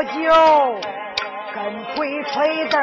[0.00, 0.12] 不酒
[1.54, 1.60] 跟
[1.94, 2.80] 鬼吹灯，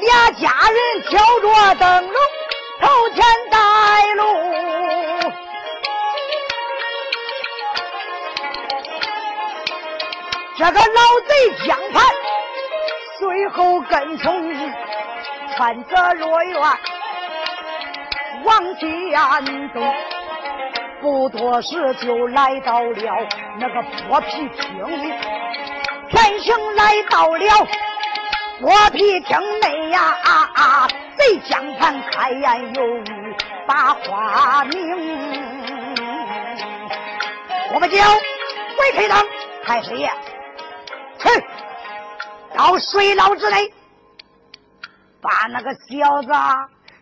[0.00, 2.20] 俩家人挑着灯笼
[2.80, 3.56] 头前带
[4.14, 4.22] 路，
[10.58, 12.02] 这个老贼江畔。
[13.20, 14.52] 随后跟从，
[15.56, 16.60] 穿着若院
[18.46, 19.80] 往前走，
[21.00, 24.86] 不多时就来到了那个泼皮厅。
[26.08, 27.68] 田行来到了
[28.60, 33.36] 泼皮厅内呀，啊啊贼将盘开言有语
[33.66, 34.78] 把话明。
[37.74, 37.96] 我们就
[38.76, 39.18] 鬼推灯，
[39.64, 40.08] 太师爷，
[41.18, 41.28] 去。
[42.54, 43.70] 到水牢之内，
[45.20, 46.32] 把那个小子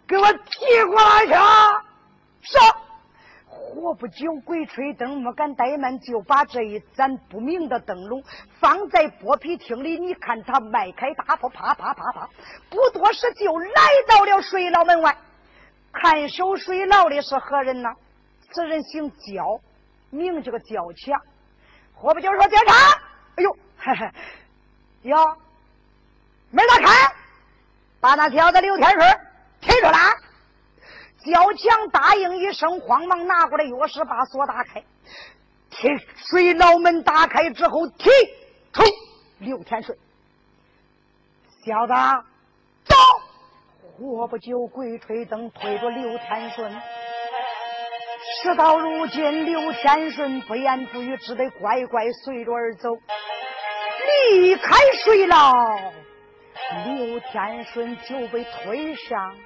[0.06, 1.32] 给我提过来去。
[2.42, 2.76] 上，
[3.47, 8.22] 活不久，鬼吹灯没敢怠慢，就把这一盏不明的灯笼
[8.60, 9.98] 放在剥皮厅里。
[9.98, 12.28] 你看他迈开大步，啪啪啪啪，
[12.69, 15.16] 不多时就来到了水牢门外。
[15.92, 17.88] 看守水牢的是何人呢？
[18.53, 19.60] 此人姓焦，
[20.10, 21.21] 名叫个焦强。
[21.94, 22.75] 活不久说检查，
[23.36, 24.10] 哎呦，嘿嘿，
[25.03, 25.36] 哟。
[26.50, 27.15] 门打开，
[28.00, 29.21] 把那小子刘天顺
[29.65, 29.99] 提出来。
[31.25, 34.85] 焦强答应一声，慌忙拿过来钥匙，把锁打开。
[35.71, 35.89] 提
[36.29, 38.11] 水牢门打开之后，提
[38.73, 38.83] 出
[39.39, 39.97] 刘天顺。
[41.65, 41.95] 小子，
[42.85, 42.95] 走！
[43.97, 46.71] 活不久，鬼吹灯推着刘天顺。
[48.43, 52.91] 事到如今，刘天顺不言不语，只得乖乖随着而走，
[54.31, 55.53] 离开水牢。
[56.85, 59.37] 刘天顺就被推上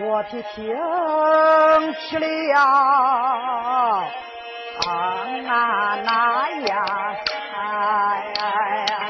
[0.00, 0.74] 我的厅
[1.94, 2.60] 去了，
[4.86, 6.74] 啊那呀，
[7.54, 9.01] 哎呀。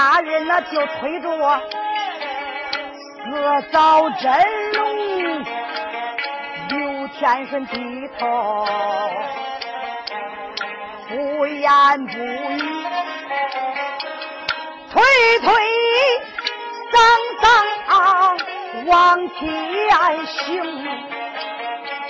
[0.00, 1.60] 俩家人那就推着我
[3.22, 5.44] 四早真龙，
[6.70, 8.66] 刘天顺低头。
[11.06, 11.70] 不言
[12.06, 12.84] 不语，
[14.90, 15.02] 推
[15.40, 15.52] 推
[16.92, 16.96] 搡
[17.42, 17.44] 搡
[18.86, 19.38] 往前
[20.26, 20.64] 行，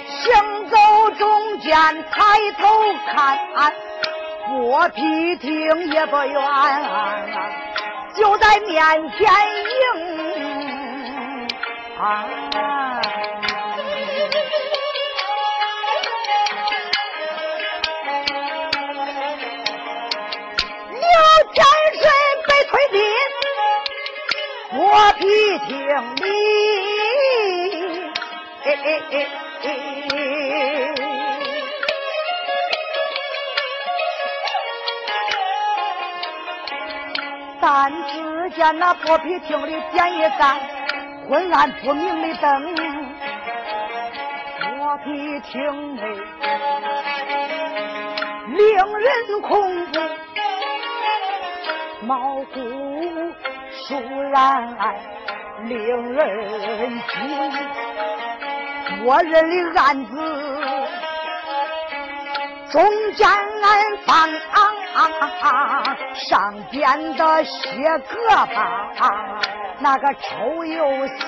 [0.07, 0.77] 行走
[1.19, 1.73] 中间
[2.13, 2.69] 抬头
[3.13, 3.37] 看，
[4.49, 6.41] 剥皮厅也不远，
[8.15, 10.21] 就在面前迎。
[21.53, 21.65] 天
[21.95, 22.05] 水
[22.47, 22.97] 被推进
[24.73, 24.81] 磨
[25.15, 25.25] 皮
[25.67, 25.71] 厅
[26.17, 26.25] 里，
[37.61, 40.59] 但只见那破皮厅里点一盏
[41.29, 42.75] 昏暗不明的灯，
[44.77, 46.03] 破皮厅内
[48.57, 50.01] 令人恐怖。
[52.07, 52.61] 毛骨
[53.89, 53.91] 悚
[54.31, 54.75] 然
[55.65, 57.53] 令人惊，
[59.05, 60.11] 我人的案子
[62.73, 62.83] 中
[63.13, 63.29] 间
[64.06, 64.31] 放
[66.15, 67.51] 上边的血
[68.09, 68.59] 疙瘩，
[69.79, 71.19] 那个抽又腥。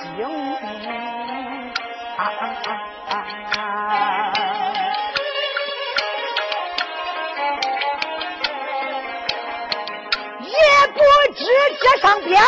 [10.45, 10.53] 也
[10.87, 10.99] 不
[11.33, 11.43] 知
[11.79, 12.41] 这上边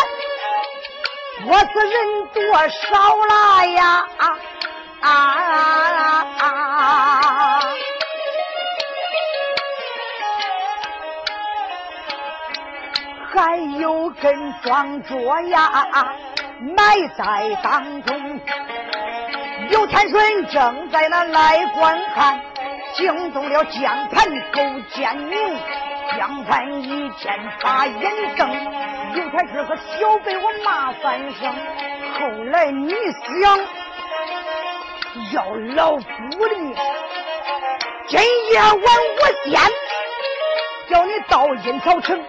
[1.45, 1.97] 我是人
[2.33, 2.85] 多少
[3.25, 3.33] 了
[3.67, 3.81] 呀
[4.17, 4.23] 啊？
[5.01, 5.09] 啊
[5.51, 6.45] 啊啊！
[13.35, 15.87] 还有根庄桌呀，
[16.61, 18.39] 埋在当中。
[19.69, 22.39] 刘天顺正在那来观看，
[22.93, 24.61] 惊动了江盘勾
[24.93, 25.37] 践明。
[26.17, 28.47] 江盘一见把眼瞪，
[29.13, 31.53] 刘天顺和小辈我骂三声。
[32.19, 32.93] 后来你
[33.23, 33.57] 想
[35.33, 35.43] 要
[35.75, 36.03] 老夫
[36.47, 36.55] 的，
[38.07, 38.19] 今
[38.51, 39.59] 夜晚我先
[40.89, 42.23] 叫你到阴曹城，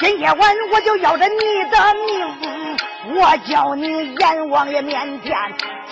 [0.00, 5.36] 今夜晚我就要着你的命，我叫你阎王爷面前。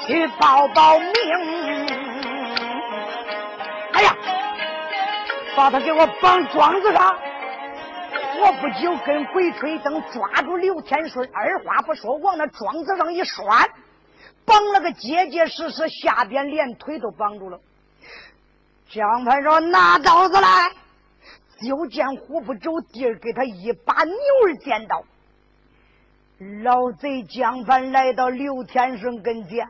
[0.07, 1.13] 去报报名！
[3.93, 4.17] 哎呀，
[5.55, 7.19] 把他给我绑桩子上！
[8.41, 13.45] 我不久跟鬼吹灯抓住刘天顺，二话不说往那桩子上一拴，
[14.47, 17.59] 绑了个结结实实，下边连腿都绑住了。
[18.89, 20.71] 江盘说：“拿刀子来！”
[21.61, 24.15] 就见虎不走地儿，给他一把牛
[24.47, 25.05] 儿剪刀。
[26.63, 29.69] 老贼江盘来到刘天顺跟前。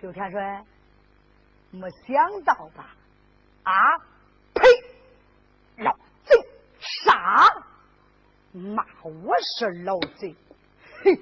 [0.00, 0.64] 刘天顺，
[1.70, 2.94] 没想到吧？
[3.64, 3.72] 啊！
[4.54, 5.82] 呸！
[5.82, 5.92] 老
[6.24, 6.34] 贼，
[6.78, 7.44] 杀！
[8.52, 10.34] 骂我是老贼？
[11.02, 11.20] 嘿，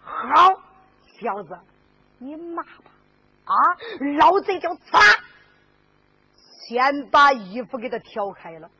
[0.00, 0.60] 好
[1.20, 1.56] 小子，
[2.18, 2.90] 你骂吧！
[3.44, 3.54] 啊！
[4.18, 4.98] 老贼就砸，
[6.68, 8.70] 先把衣服给他挑开了，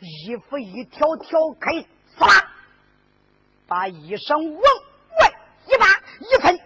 [0.00, 1.72] 衣服一挑挑开，
[2.18, 2.44] 唰，
[3.66, 5.32] 把衣裳往外
[5.66, 5.86] 一扒
[6.20, 6.58] 一喷。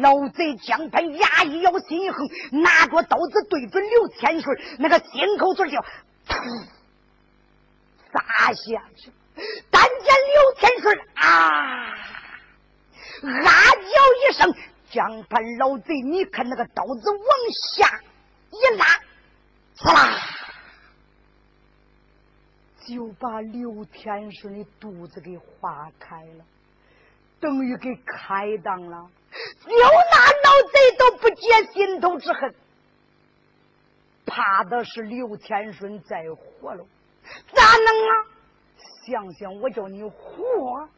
[0.00, 2.26] 老贼江盘牙一咬，心一横，
[2.62, 5.76] 拿着刀子对准刘天顺那个心口嘴就
[8.10, 9.12] 撒下去。
[9.70, 11.94] 但见刘天顺啊，啊
[13.20, 14.54] 叫一声，
[14.90, 17.28] 江盘老贼，你看那个刀子往
[17.76, 18.00] 下
[18.50, 18.86] 一拉，
[19.76, 20.18] 刺啦，
[22.86, 26.44] 就把刘天顺的肚子给划开了，
[27.40, 29.10] 等于给开裆了。
[29.66, 32.54] 刘那老贼都不解心头之恨，
[34.24, 36.86] 怕的是刘天顺再活了，
[37.52, 38.26] 咋能啊？
[39.06, 40.88] 想想我叫你活，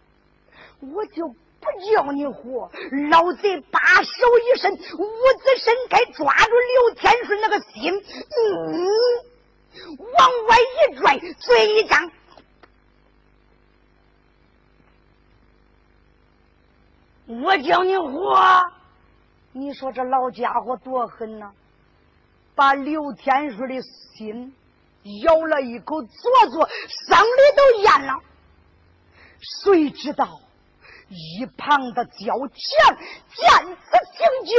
[0.81, 2.71] 我就不叫你活。
[3.11, 4.11] 老贼把手
[4.55, 8.87] 一伸，五指伸开，抓住刘天顺那个心，嗯，
[9.99, 12.11] 往外一拽，嘴一张。
[17.27, 18.63] 我叫你活，
[19.53, 21.53] 你说这老家伙多狠呐！
[22.55, 23.83] 把刘天顺的
[24.17, 24.55] 心
[25.23, 28.21] 咬了一口，左左生里都咽了。
[29.63, 30.41] 谁知道
[31.09, 32.97] 一旁的焦强
[33.35, 33.47] 见
[33.77, 33.83] 此
[34.15, 34.53] 情景，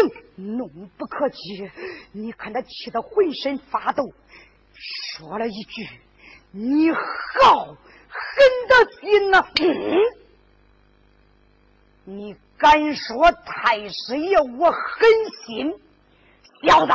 [0.58, 1.72] 怒不可遏。
[2.12, 4.14] 你看他气得浑身发抖，
[4.74, 5.88] 说了一句
[6.52, 7.78] ：“你好狠
[8.68, 9.48] 的心呐！”
[12.06, 12.36] 你。
[12.62, 14.76] 敢说太师爷我狠
[15.46, 15.74] 心，
[16.62, 16.92] 小子，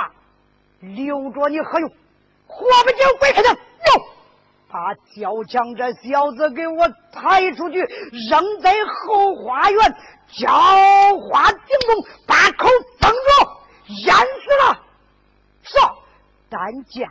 [0.81, 1.91] 留着你何用？
[2.47, 3.59] 活不久鬼开灯，哟！
[4.75, 7.79] 把焦强这小子给我抬出去，
[8.29, 9.81] 扔在后花园，
[10.37, 14.83] 浇花顶中，把口封住，淹死了。
[15.63, 15.97] 上，
[16.51, 16.59] 但
[16.91, 17.09] 见。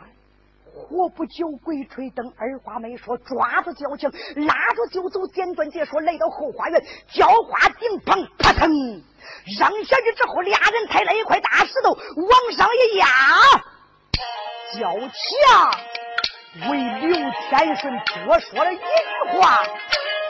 [0.74, 5.26] 活不久，鬼吹灯，二话没说，抓住焦强，拉着就走。
[5.28, 13.06] 简短解说，来到后花园，浇花顶旁，啪腾，扔下去之后，俩人抬了一块大石头往上一压，
[14.78, 15.70] 焦强
[16.60, 17.10] 为刘
[17.50, 18.82] 天顺多说了一句
[19.32, 19.58] 话，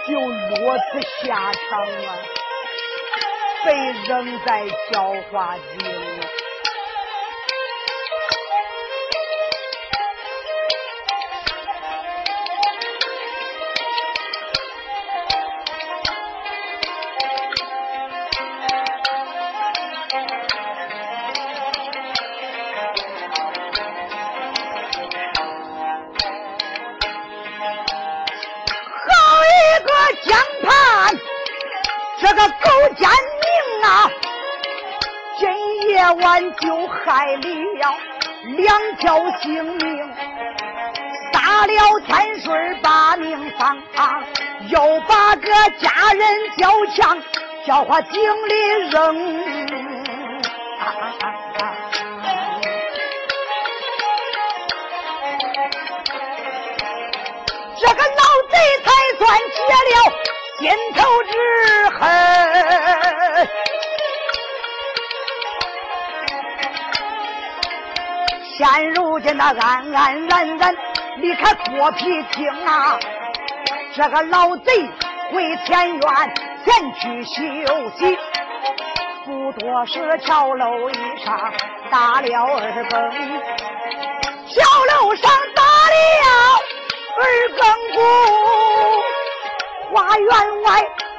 [0.09, 2.19] 就落此下场了，
[3.65, 6.04] 被扔在浇花井。
[37.25, 37.41] 害了
[38.59, 40.15] 两条性命，
[41.33, 42.53] 杀了天水
[42.83, 43.79] 把命丧，
[44.69, 46.23] 又把个家人
[46.59, 47.19] 交枪，
[47.67, 49.43] 叫花井里扔。
[57.81, 58.55] 这个老贼
[58.85, 59.97] 才算解了
[60.59, 61.33] 心头之
[61.99, 62.34] 恨。
[68.65, 70.75] 现如今那安安然然
[71.19, 72.99] 离开郭皮厅啊，
[73.95, 74.89] 这个老贼
[75.31, 78.19] 回前院前去休息，
[79.27, 81.53] 不多时跳楼一上
[81.91, 83.11] 打了二更，
[84.49, 84.63] 桥
[84.95, 85.97] 楼上打了。
[87.17, 87.23] 二
[87.61, 87.63] 更
[87.95, 88.01] 鼓，
[89.95, 90.29] 花园
[90.63, 90.67] 外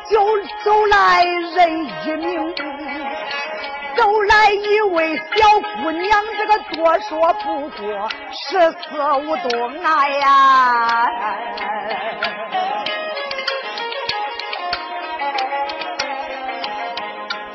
[0.10, 0.16] 就
[0.64, 2.56] 走来人一名，
[3.96, 5.24] 走来一位小
[5.82, 8.78] 姑娘，这个多说不过十四
[9.26, 11.10] 五冬啊呀！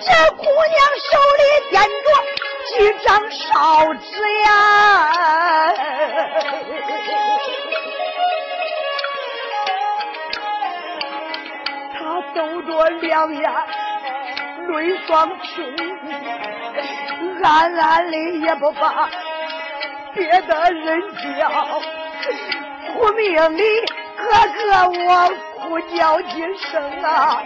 [0.00, 0.06] 这
[0.37, 0.78] 姑娘
[1.11, 1.75] 手里掂
[2.06, 2.09] 着
[2.66, 2.73] 几
[3.04, 3.40] 张烧
[3.94, 4.09] 纸
[4.42, 4.47] 呀。
[11.92, 11.99] 她
[12.35, 12.68] 抖着
[13.00, 13.42] 两眼，
[14.71, 15.65] 对双倾，
[17.43, 19.09] 暗暗的也不把
[20.15, 21.03] 别的人
[21.41, 21.50] 叫，
[22.95, 23.65] 苦命的
[24.17, 24.23] 哥
[24.55, 27.43] 哥我哭叫几声啊！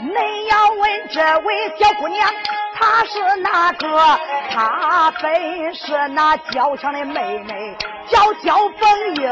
[0.00, 2.28] 你要问这位小姑娘，
[2.74, 4.18] 她是哪个？
[4.50, 7.76] 她本是那娇强的妹妹，
[8.08, 9.30] 叫焦凤英。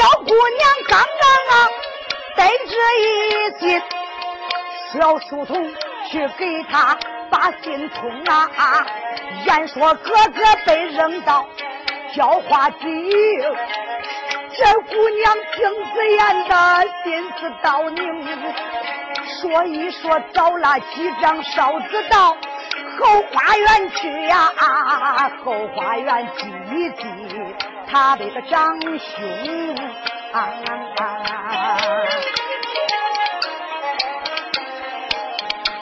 [0.00, 1.68] 小姑娘刚刚啊，
[2.34, 3.82] 得知一信，
[4.94, 5.62] 小书童
[6.10, 6.96] 去给他
[7.28, 8.48] 把信通啊。
[9.44, 11.46] 言说哥哥被扔到
[12.14, 13.10] 焦花井，
[14.56, 18.54] 这姑娘听子言的心思倒凝，
[19.38, 22.34] 说一说找了几张烧纸到
[22.98, 27.04] 后花园去呀，啊后花园挤一挤。
[27.92, 28.96] 他的个长兄
[30.32, 30.48] 啊，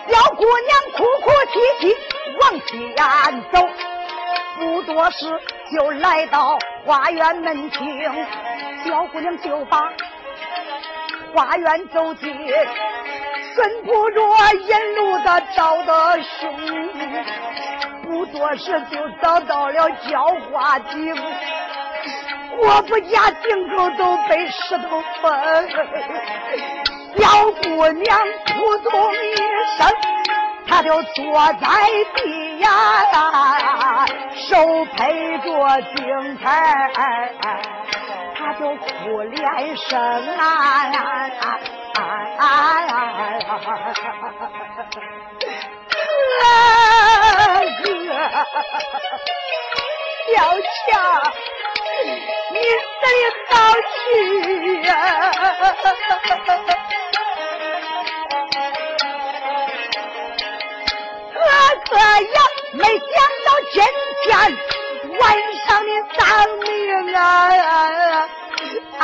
[0.08, 1.94] 小姑娘哭哭啼啼
[2.40, 2.72] 往前
[3.52, 3.68] 走，
[4.56, 5.38] 不多时
[5.70, 8.26] 就来到花园门厅，
[8.86, 9.92] 小姑娘就把
[11.34, 12.34] 花园走进，
[13.54, 14.22] 顺不着
[14.54, 16.56] 引路的找的兄，
[18.02, 21.14] 不多时就找到了浇花井。
[22.60, 25.30] 我不家井口都被石头封，
[27.16, 29.36] 小姑娘扑通一
[29.76, 29.86] 声，
[30.66, 31.66] 她就坐在
[32.16, 32.68] 地呀，
[34.34, 35.46] 手配着
[35.94, 36.44] 井台，
[38.36, 39.98] 她就哭连声
[40.36, 40.96] 啊啊
[41.94, 42.00] 啊
[42.38, 42.42] 啊！
[47.82, 47.86] 哥，
[50.34, 50.36] 小
[50.86, 50.88] 强。
[52.00, 53.52] 你死的好
[53.90, 53.96] 去
[54.82, 54.92] 呀！
[61.34, 61.36] 哥
[61.90, 62.38] 哥呀，
[62.72, 63.08] 没想
[63.44, 63.76] 到今
[64.24, 64.26] 天
[65.18, 65.22] 晚
[65.66, 66.18] 上的丧
[66.60, 66.66] 命
[67.14, 67.20] 啊！
[68.98, 69.02] 啊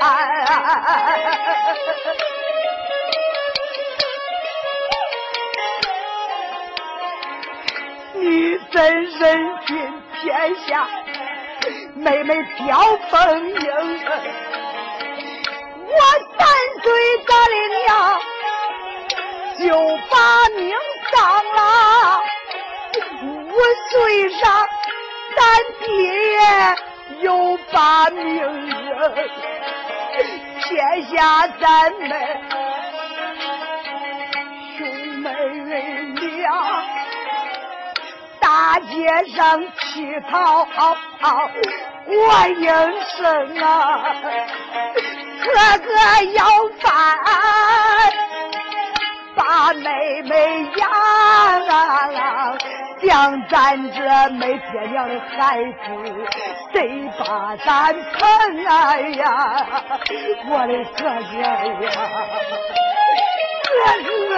[0.00, 0.02] 啊！
[8.14, 9.20] 你真人
[9.66, 9.72] 君
[10.20, 10.22] 天
[10.66, 10.88] 下。
[11.94, 13.56] 妹妹挑风英，
[15.86, 15.96] 我
[16.36, 16.46] 三
[16.82, 16.84] 岁
[17.24, 17.86] 大的娘
[19.60, 19.64] 就
[20.10, 20.14] 把
[20.56, 20.74] 命
[21.12, 21.16] 丧
[21.54, 21.58] 了，
[23.22, 23.26] 五
[23.90, 24.42] 岁上
[25.36, 25.38] 咱
[25.86, 25.86] 爹
[27.20, 29.14] 又把命扔，
[30.62, 32.10] 天下咱们
[34.76, 34.82] 兄
[35.20, 35.30] 妹
[36.42, 36.82] 俩
[38.40, 38.92] 大街
[39.32, 40.66] 上乞讨。
[42.06, 42.12] 我
[42.48, 42.68] 应
[43.16, 43.22] 声
[43.62, 43.66] 啊，
[45.42, 45.88] 哥哥
[46.32, 46.44] 要
[46.80, 46.92] 饭，
[49.34, 50.88] 把妹妹养
[51.66, 52.56] 啊，
[53.02, 53.98] 像咱这
[54.34, 55.72] 没爹娘的孩子，
[56.72, 59.66] 谁把咱疼啊呀？
[60.48, 61.34] 我的哥哥
[61.86, 61.88] 呀，
[63.64, 63.74] 哥
[64.28, 64.32] 哥。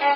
[0.00, 0.06] 哥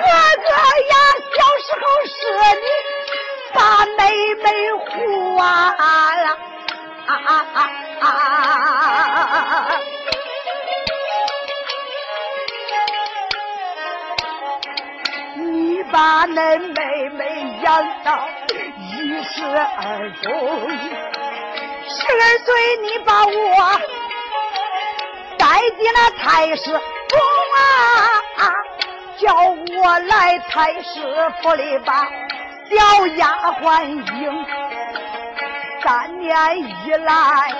[0.00, 0.50] 哥
[0.90, 0.94] 呀
[1.36, 2.16] 小时候是
[2.60, 2.66] 你
[3.54, 3.56] 把
[3.86, 4.02] 妹
[4.42, 4.86] 妹护
[5.36, 5.44] 啊
[5.78, 5.82] 啊
[7.06, 7.56] 啊啊啊
[8.00, 9.70] 啊啊
[15.36, 18.28] 你把那妹妹养到
[18.78, 20.32] 一十二中
[21.88, 23.32] 十二岁你把我
[25.38, 26.80] 带进了太师
[28.36, 28.52] 啊，
[29.18, 31.00] 叫我来太师
[31.42, 32.06] 府里把
[32.70, 33.26] 小丫
[33.60, 34.46] 鬟迎。
[35.82, 37.52] 三年以来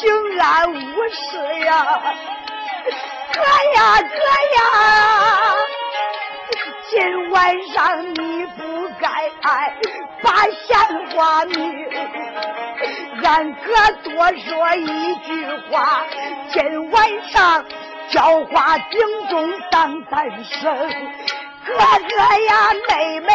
[0.00, 0.76] 平安无
[1.08, 2.02] 事呀，
[3.32, 3.40] 哥
[3.76, 4.16] 呀哥
[4.56, 4.60] 呀，
[6.90, 9.30] 今晚上你不该
[10.22, 10.26] 把
[10.66, 10.76] 闲
[11.10, 11.86] 话明，
[13.22, 13.68] 俺哥
[14.02, 16.04] 多说一句话，
[16.52, 17.64] 今晚上
[18.10, 20.76] 教化警中当三生，
[21.64, 23.32] 哥哥呀妹妹。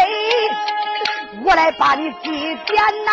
[1.44, 3.12] 我来把你祭奠呐！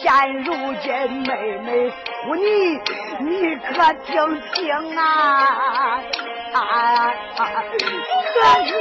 [0.00, 0.92] 现如今
[1.22, 1.92] 妹妹
[2.24, 2.80] 呼你，
[3.20, 5.02] 你可听清啊！
[6.54, 6.58] 啊
[8.34, 8.72] 哥哥，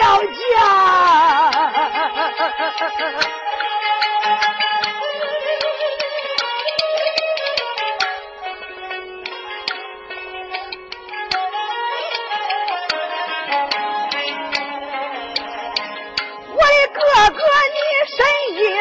[0.00, 0.02] 要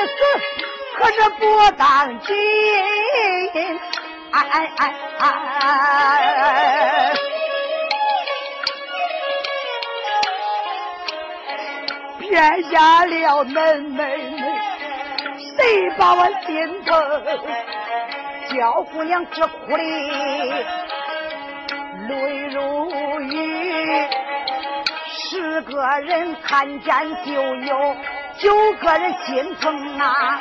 [0.06, 0.22] 家。
[0.98, 1.42] 可是不
[1.78, 2.36] 当紧，
[4.32, 4.82] 哎哎哎
[5.20, 5.24] 哎！
[12.20, 12.28] 撇
[12.64, 13.56] 下了恁
[13.94, 14.42] 妹妹，
[15.56, 16.92] 谁把我心疼？
[18.54, 19.84] 娇姑娘直哭的
[22.08, 22.90] 泪如
[23.22, 24.08] 雨，
[25.30, 26.92] 十个人看见
[27.26, 27.96] 就有
[28.40, 30.40] 九个人心疼啊！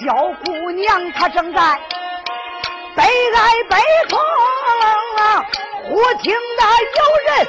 [0.00, 1.80] 小姑娘她正在
[2.96, 3.76] 悲哀悲
[4.08, 4.18] 痛
[5.18, 5.44] 啊，
[5.84, 6.62] 忽听得
[6.96, 7.46] 有人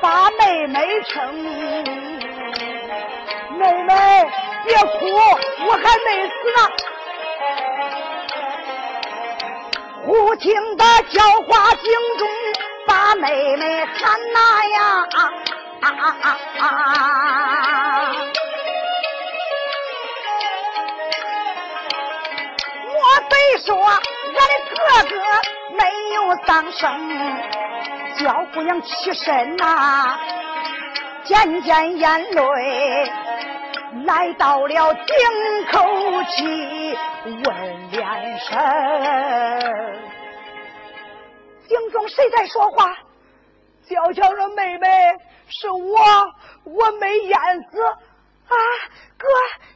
[0.00, 1.34] 把妹妹称，
[3.58, 3.94] 妹妹
[4.66, 4.88] 别哭，
[5.66, 6.60] 我还没死呢。
[10.04, 12.28] 忽听得叫花惊中
[12.86, 14.38] 把妹妹喊呐
[14.74, 14.78] 呀
[15.80, 16.26] 啊啊啊
[16.60, 16.64] 啊！
[23.30, 24.76] 虽说俺的哥
[25.08, 25.14] 哥
[25.76, 25.80] 没
[26.14, 26.82] 有丧生，
[28.18, 30.18] 娇姑娘起身呐，
[31.24, 33.10] 渐渐眼泪
[34.04, 35.02] 来到了井
[35.72, 35.84] 口
[36.36, 36.96] 去
[37.44, 38.58] 问连声。
[41.68, 42.96] 井中谁在说话？
[43.88, 44.88] 娇娇说：“妹妹，
[45.48, 45.98] 是我，
[46.64, 47.38] 我没淹
[47.70, 48.54] 死啊，
[49.16, 49.26] 哥，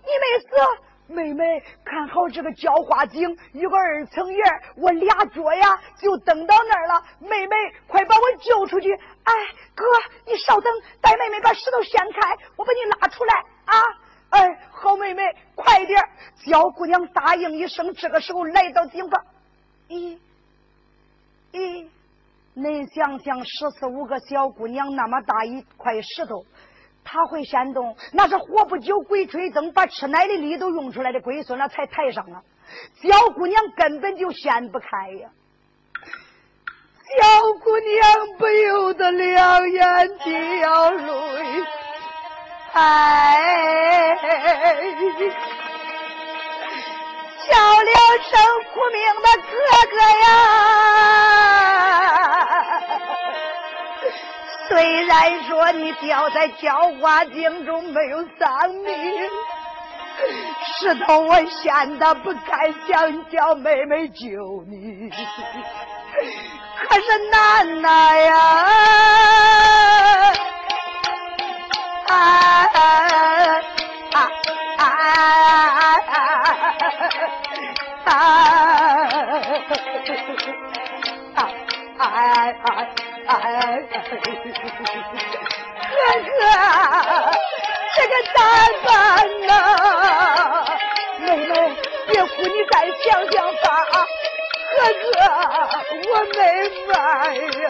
[0.02, 7.02] 你没死。”妹妹，看好这个浇花井，有个二层檐，我俩脚呀就蹬到那儿了。
[7.18, 8.90] 妹妹，快把我救出去！
[8.94, 9.32] 哎，
[9.74, 9.84] 哥，
[10.26, 10.72] 你稍等，
[11.02, 13.34] 待妹妹把石头掀开，我把你拉出来
[13.66, 13.82] 啊！
[14.30, 15.22] 哎，好妹妹，
[15.54, 16.02] 快点！
[16.46, 19.22] 小姑娘答应一声，这个时候来到井旁。
[19.88, 20.16] 咦
[21.52, 21.86] 咦，
[22.54, 26.44] 恁想想，十四五个小姑娘那么大一块石头。
[27.04, 32.42] 她会掀动，那是活不久鬼吹灯，把吃奶的力都用出来的龟孙了才抬上了。
[33.02, 35.28] 小姑娘根本就掀不开呀！
[37.14, 41.64] 小姑娘不由得两眼掉泪，
[42.72, 44.16] 哎，
[47.48, 47.52] 叫
[47.82, 47.92] 了
[48.30, 48.32] 声
[48.72, 49.52] 苦命的哥
[49.90, 50.26] 哥呀！
[54.68, 54.72] 虽
[55.06, 55.12] 然
[55.44, 59.30] 说你掉在浇花井中没有丧命，
[60.78, 65.10] 石头我掀的不敢想叫妹妹救你，
[66.88, 68.34] 可是难呐呀！
[72.08, 72.78] 啊啊
[74.12, 74.20] 啊
[74.78, 76.11] 啊
[78.12, 78.18] 啊！
[81.34, 82.06] 哎哎
[82.62, 82.68] 哎
[83.26, 83.36] 哎哎，
[85.92, 86.40] 哥哥，
[87.94, 88.36] 这个咋
[88.84, 88.90] 办
[89.46, 89.50] 呢？
[91.20, 91.50] 妹妹，
[92.08, 93.64] 别哭，你再想想法。
[94.74, 95.14] 哥哥，
[96.10, 96.40] 我没
[96.86, 96.90] 法
[97.32, 97.64] 呀。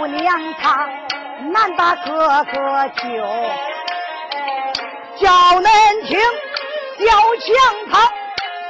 [0.00, 0.88] 姑娘她。
[1.52, 3.02] 难把哥哥救，
[5.16, 5.72] 叫难
[6.06, 6.18] 听，
[6.98, 7.06] 叫
[7.40, 7.50] 强
[7.90, 8.12] 他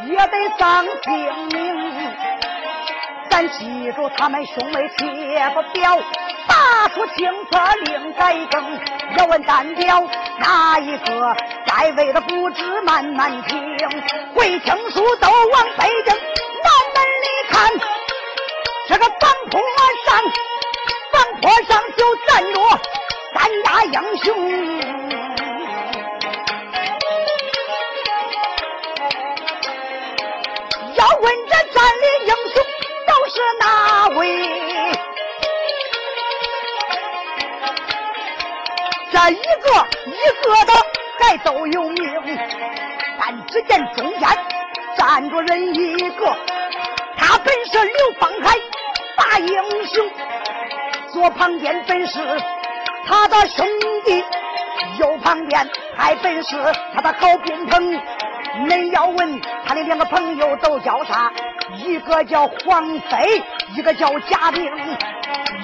[0.06, 2.12] 也得丧性命。
[3.28, 5.98] 咱记住他们兄妹铁不表，
[6.48, 8.80] 打出青色令改更。
[9.16, 10.02] 要问单表
[10.38, 13.76] 哪一个在位的不知慢慢听，
[14.34, 17.70] 会听书都往北京南门里看，
[18.88, 19.60] 这个房坡
[20.06, 20.22] 上。
[21.40, 22.60] 坡上就站着
[23.32, 24.28] 三大英雄，
[30.94, 32.62] 要问这站的英雄
[33.06, 33.64] 都是哪
[34.18, 34.20] 位？
[39.10, 39.66] 这一个
[40.06, 40.72] 一个的
[41.20, 41.98] 还都有名，
[43.18, 44.28] 但只见中间
[44.98, 46.36] 站着人一个，
[47.16, 48.58] 他本是刘方海
[49.16, 50.10] 大英雄。
[51.12, 52.18] 左旁边本是
[53.06, 53.66] 他的兄
[54.04, 54.24] 弟，
[54.98, 56.56] 右旁边还本是
[56.94, 58.00] 他的好宾朋。
[58.66, 61.32] 恁要问他的两个朋友都叫啥？
[61.76, 63.42] 一个叫黄飞，
[63.74, 64.70] 一个叫贾冰。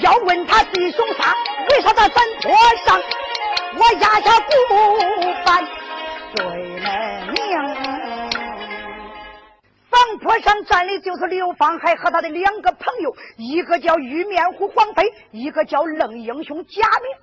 [0.01, 1.35] 要问他弟兄仨
[1.71, 2.55] 为啥在山坡
[2.85, 3.01] 上？
[3.79, 5.67] 我压下不办
[6.35, 6.66] 对
[10.27, 17.17] 房坡上站的就是刘方海和他的两个朋友，一个叫玉面虎黄飞，一个叫愣英雄贾明。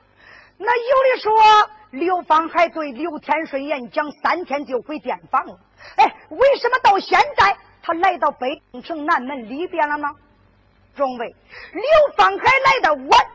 [0.58, 5.60] 那有的说刘方海对刘天顺演讲三天就回店房了，
[5.98, 10.08] 哎，为什么到现在他来到北京城南门里边了呢？
[10.96, 11.36] 众位，
[11.74, 11.84] 刘
[12.16, 13.26] 方海来的晚，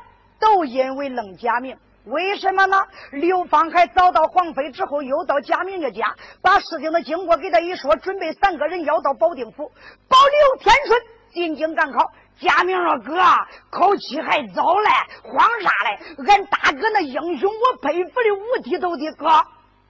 [0.40, 1.76] 都因为愣贾明。
[2.10, 2.86] 为什么呢？
[3.12, 9.70] 刘芳海找到黄飞之后，又到贾明的家，把事情的经过给他一说，准备三个人要到保定府
[10.08, 11.00] 保刘天顺
[11.32, 12.10] 进京赶考。
[12.40, 13.20] 贾明说：“哥，
[13.70, 14.88] 考期还早嘞，
[15.24, 16.24] 慌啥嘞？
[16.28, 19.10] 俺大哥那英雄，我佩服的五体投地。
[19.12, 19.26] 哥，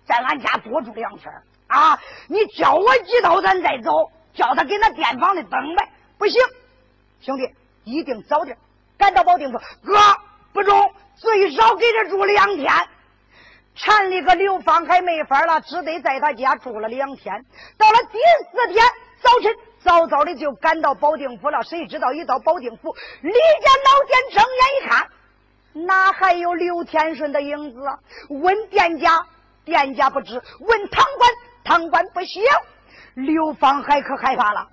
[0.06, 1.30] 在俺家多住两天
[1.66, 1.98] 啊！
[2.26, 3.90] 你教我几刀，咱再走。
[4.32, 5.90] 叫他给那店房里等呗。
[6.16, 6.40] 不行，
[7.20, 7.54] 兄弟，
[7.84, 8.56] 一定早点
[8.96, 9.58] 赶到保定府。
[9.84, 9.94] 哥，
[10.54, 12.72] 不中。”最少给他住两天，
[13.74, 17.44] 缠里个刘芳还没法了，只得在他家住了两天。
[17.76, 18.18] 到了第
[18.52, 18.84] 四天
[19.20, 21.62] 早晨，早早的就赶到保定府了。
[21.64, 27.80] 谁知道一到保定府，李家老店睁眼一看，哪还有刘天顺的影子？
[28.28, 29.26] 问店家，
[29.64, 31.30] 店家不知；问堂官，
[31.64, 32.40] 堂官不晓。
[33.14, 34.68] 刘芳海可害怕了，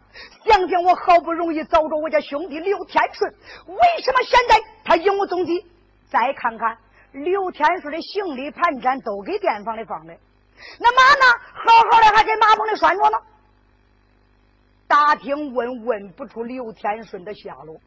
[0.45, 3.33] 想想我好不容易找着我家兄弟刘天顺，
[3.65, 5.65] 为什么现在他影无踪迹？
[6.09, 6.77] 再看看
[7.11, 10.15] 刘天顺的行李盘缠都给店房里放的，
[10.79, 11.39] 那马呢？
[11.53, 13.17] 好好的还给马棚里拴着呢。
[14.87, 17.79] 打听问问不出刘天顺的下落，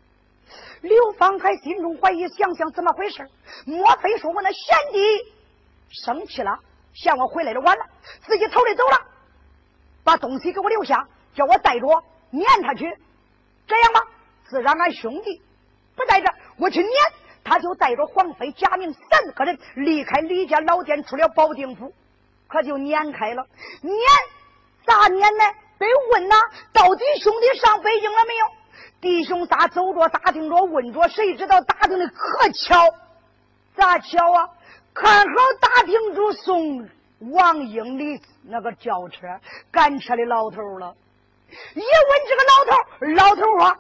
[0.81, 3.29] 刘芳海心中怀疑，想想怎么回事？
[3.67, 4.99] 莫非说我那贤弟
[5.91, 6.59] 生气了，
[6.95, 7.85] 嫌我回来的晚了，
[8.27, 9.07] 自己偷着走了，
[10.03, 11.87] 把东西给我留下，叫我带着
[12.31, 12.85] 撵他去，
[13.67, 14.01] 这样吧，
[14.49, 15.41] 自然俺兄弟
[15.95, 16.93] 不在这，我去撵。
[17.49, 21.95] 他就带着黄飞、贾明三个人离开李家老店，出了保定府，
[22.47, 23.47] 可就撵开了。
[23.81, 23.95] 撵
[24.85, 25.45] 咋撵呢？
[25.79, 26.37] 得问呐，
[26.73, 28.47] 到底兄弟上北京了没有？
[29.01, 32.95] 弟兄仨走着打听着问着，谁知道打听的可巧？
[33.77, 34.51] 咋巧啊？
[34.93, 36.89] 看好打听住送
[37.21, 39.27] 王英的那个轿车
[39.71, 40.95] 赶车的老头了。
[41.49, 41.87] 一问
[42.29, 42.77] 这个老头，
[43.15, 43.77] 老头说：“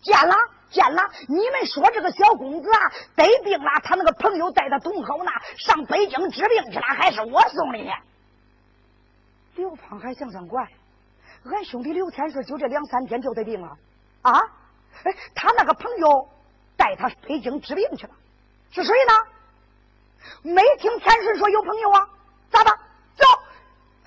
[0.00, 0.34] 见了。”
[0.72, 7.92] 见了，你们说这个小公子啊得病了，他那个朋友带他东好呢，上北京治病去了，还是我送的呢。
[9.54, 10.66] 刘芳还想想怪，
[11.44, 13.76] 俺兄弟刘天顺就这两三天就得病了
[14.22, 14.40] 啊！
[15.04, 16.28] 哎，他那个朋友
[16.76, 18.14] 带他北京治病去了，
[18.70, 19.14] 是谁呢？
[20.42, 22.08] 没听天顺说有朋友啊？
[22.50, 22.70] 咋的？
[23.14, 23.26] 走，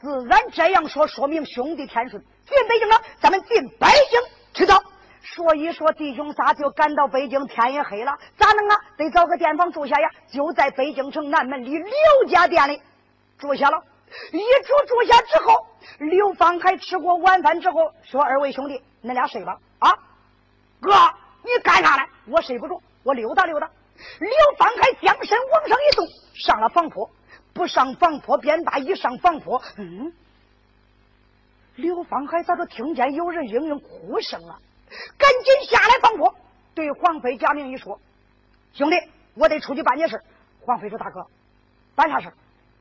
[0.01, 4.21] 自然这样说，说明兄弟天顺进北京了，咱们进北京
[4.53, 4.73] 去走。
[5.25, 8.77] 说一说，弟兄仨就赶到北京，天也黑了，咋弄啊？
[8.95, 10.09] 得找个店房住下呀！
[10.31, 12.79] 就在北京城南门里刘家店里
[13.39, 13.83] 住下了。
[14.31, 19.91] 一住住下之后，刘芳还吃过晚饭之后，说：“二位兄弟，恁俩睡吧。”啊，
[20.79, 20.91] 哥，
[21.43, 22.07] 你干啥来？
[22.27, 23.67] 我睡不着，我溜达溜达。
[24.19, 27.09] 刘方海将身往上一动，上了房坡。
[27.53, 30.13] 不上房坡便大，一上房坡，嗯，
[31.75, 34.59] 刘方海咋就听见有人嘤嘤哭声啊，
[35.17, 36.33] 赶紧下来房坡，
[36.73, 37.99] 对黄飞假名一说
[38.73, 38.95] ：“兄弟，
[39.33, 40.21] 我得出去办件事。”
[40.61, 41.25] 黄飞说：“大哥，
[41.95, 42.31] 办啥事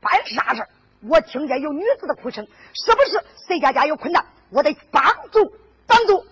[0.01, 0.65] 办啥事
[1.07, 4.25] 我听见有女子的哭声，是不是谁家家有困难？
[4.49, 5.53] 我得帮助
[5.87, 6.25] 帮助。”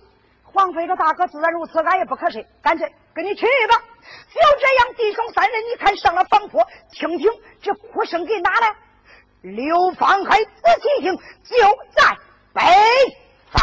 [0.44, 3.82] 黄飞说：“大哥，自然如此，俺也不瞌睡，干脆跟你去吧。”
[4.34, 7.32] 就这样，弟兄三人，你看上了房坡，听听
[7.62, 8.76] 这哭声给哪来？
[9.42, 11.56] 刘方海仔细听，就
[11.96, 12.18] 在
[12.54, 12.62] 北
[13.52, 13.62] 方。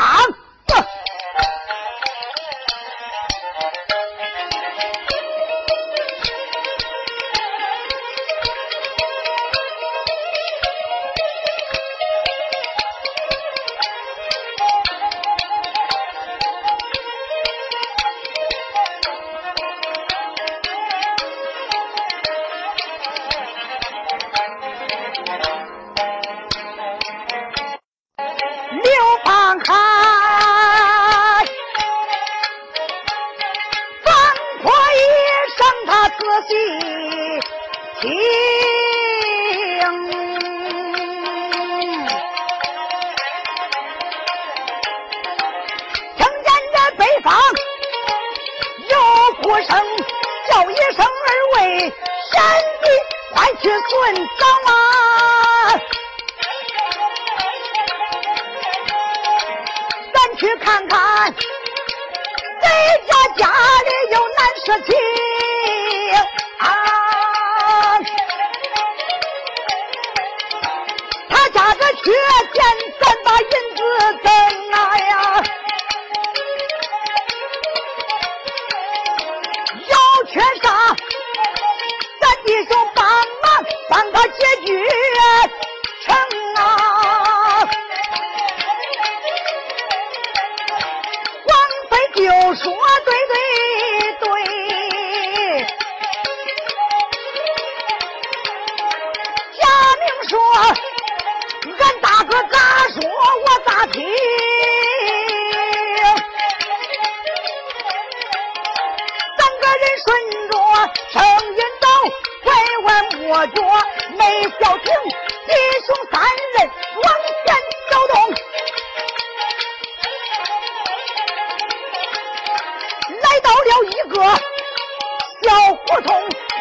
[125.42, 126.14] 小胡同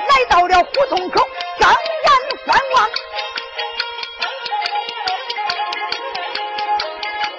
[0.07, 1.27] 来到了胡同口，
[1.59, 1.77] 张眼
[2.45, 2.89] 观望，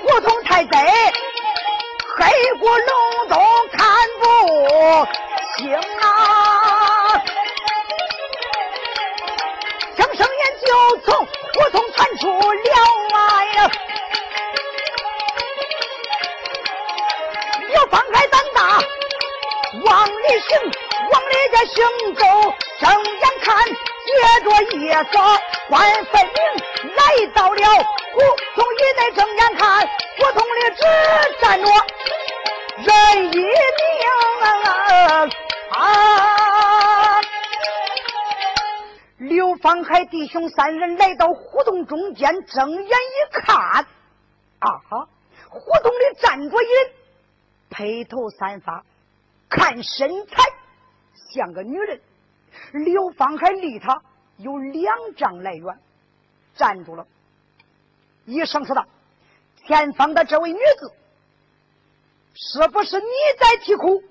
[0.02, 1.12] 胡同太窄，
[2.16, 2.26] 黑
[2.58, 3.80] 咕隆咚看
[4.20, 4.24] 不
[5.56, 7.22] 清啊！
[9.96, 12.58] 睁双眼就从胡同窜出了
[13.12, 13.18] 来，
[17.74, 18.78] 要放开胆大
[19.84, 20.79] 往里行。
[21.30, 22.24] 人家行走
[22.80, 23.56] 睁眼看
[24.04, 24.10] 接
[24.42, 25.18] 着夜色
[25.70, 26.38] 万分明
[26.96, 27.00] 来
[27.34, 27.66] 到了
[28.12, 28.20] 胡
[28.56, 29.86] 同以内睁眼看
[30.18, 30.82] 胡同里只
[31.40, 31.70] 站着
[32.78, 33.46] 人一名
[34.42, 37.20] 啊啊啊
[39.18, 43.86] 刘方海弟兄三人来到胡同中间睁眼一看
[44.58, 45.08] 啊哈
[45.48, 46.68] 胡同里站着一
[47.68, 48.82] 披头散发
[49.48, 50.59] 看身材
[51.30, 52.00] 像个女人。
[52.72, 54.02] 刘芳还离他
[54.36, 55.78] 有两丈来远，
[56.54, 57.06] 站住了，
[58.24, 58.86] 一声说道
[59.66, 60.92] ：“前方的这位女子，
[62.34, 63.06] 是不是你
[63.38, 64.02] 在啼哭？”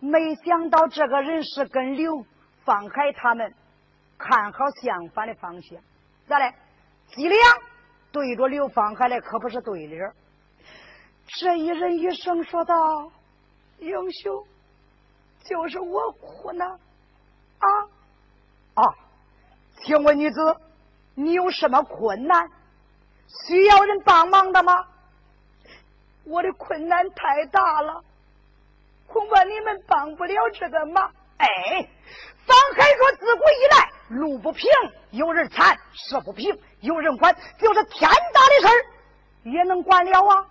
[0.00, 2.24] 没想到这个人是跟刘
[2.64, 3.54] 方海他们。
[4.20, 5.80] 看好相反的方向，
[6.26, 6.52] 咋嘞？
[7.14, 7.40] 脊梁
[8.10, 10.12] 对着刘芳海来，可不是对联。
[11.26, 12.74] 这一人一声说道
[13.78, 14.44] ：“英雄，
[15.44, 16.64] 就是我苦呢。”
[17.58, 17.68] 啊
[18.74, 18.94] 啊！
[19.82, 20.56] 请问女子，
[21.14, 22.50] 你有什么困难？
[23.46, 24.86] 需要人帮忙的吗？
[26.24, 28.02] 我的困难太大了，
[29.06, 31.10] 恐怕你们帮不了这个忙。
[31.38, 31.46] 哎，
[32.46, 34.70] 方海说：“自古以来。”路不平
[35.10, 40.46] 有人铲，事不平有人管，就是天大的事儿也能管了啊！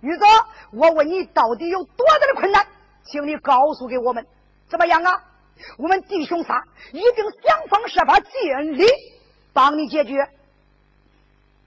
[0.00, 0.24] 女子，
[0.72, 2.66] 我问你，到底有多大的困难？
[3.04, 4.26] 请你告诉给我们，
[4.68, 5.24] 怎么样啊？
[5.78, 8.84] 我们弟兄仨一定想方设法尽力
[9.52, 10.28] 帮你解决。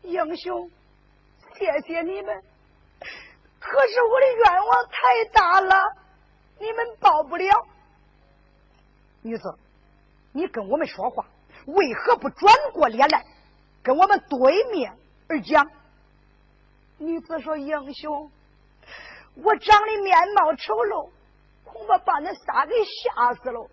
[0.02, 0.70] 英雄，
[1.58, 2.44] 谢谢你们，
[3.60, 5.96] 可是我的愿望太大了，
[6.60, 7.68] 你们报不了。
[9.22, 9.58] 女子，
[10.32, 11.26] 你跟我们说话，
[11.66, 13.26] 为何不转过脸来，
[13.82, 15.70] 跟我们对面而讲？
[16.98, 18.32] 女子说：“英雄，
[19.36, 21.10] 我长得面貌丑陋，
[21.76, 23.70] 恐怕把那仨给吓死了。”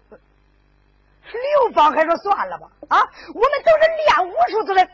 [1.24, 4.90] 刘芳还说：“算了吧，啊，我们都是练武术的人，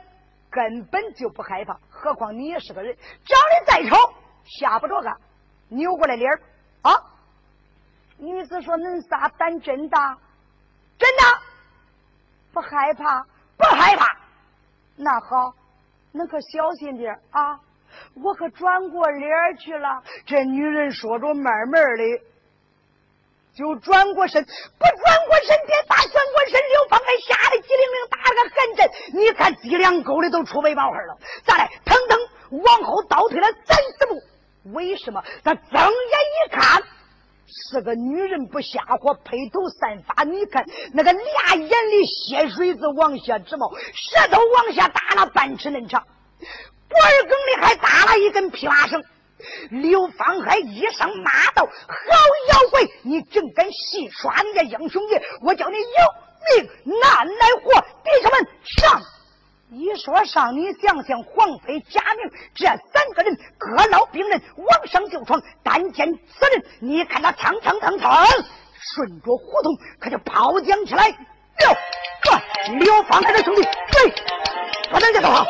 [0.51, 1.81] 根本就不害怕。
[1.89, 2.95] 何况你也是个人，
[3.25, 3.97] 长得再丑，
[4.45, 5.17] 吓不着他。
[5.69, 6.31] 扭过来脸，
[6.83, 6.93] 啊！”
[8.19, 10.19] 女子说：“恁仨胆真大，
[10.99, 11.23] 真的
[12.53, 13.23] 不害怕，
[13.57, 14.07] 不害怕。
[14.97, 15.55] 那好，
[16.13, 17.59] 恁可小心点啊！
[18.23, 22.23] 我可转过脸去了。”这女人说着，慢慢的。
[23.59, 29.21] 就转过身，不转过身，别打转过身，刘芳还吓得机灵灵打了个寒震。
[29.21, 34.23] 你看脊梁沟里都出白毛汗了，再来腾腾往后倒退了三十步。
[34.75, 35.21] 为什么？
[35.43, 36.81] 他睁眼一看，
[37.49, 40.23] 是个女人不下火，披头散发。
[40.23, 46.07] 你看那个俩眼里血水子往下直冒，舌头往下打了半尺嫩长，
[46.89, 49.05] 脖儿梗里还搭了一根琵琶绳。
[49.71, 51.95] 刘芳海一声骂道：“好
[52.53, 55.23] 妖怪，你竟敢戏耍你家英雄爷！
[55.43, 55.85] 我叫你有
[56.57, 56.71] 命
[57.01, 57.81] 难来活！
[58.03, 59.03] 弟兄们上！
[59.71, 68.11] 一说上，你想想，黄飞、贾明这三个人各捞兵刃往上就闯，但见此人，你看他蹭蹭蹭蹭，
[68.97, 71.09] 顺着胡同可就跑将起来。
[71.59, 74.11] 刘，刘方海的兄弟，对，
[74.91, 75.47] 不能这么好。”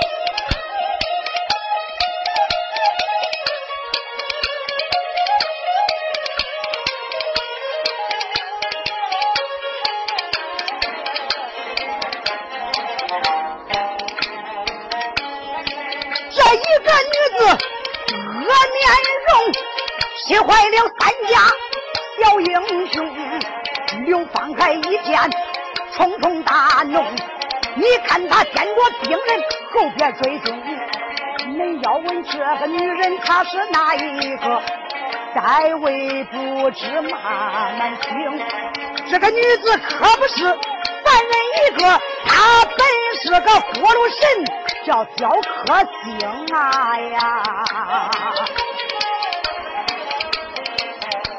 [27.91, 30.55] 你看他见过兵人，后边追踪。
[31.57, 34.63] 恁要问这个女人她是哪一个？
[35.35, 37.13] 在位不知慢
[37.79, 38.13] 慢听。
[39.11, 41.33] 这个女子可不是凡人
[41.65, 41.83] 一个，
[42.27, 42.79] 她本
[43.23, 44.21] 是个葫芦神，
[44.85, 46.07] 叫焦克星
[46.55, 47.43] 啊呀！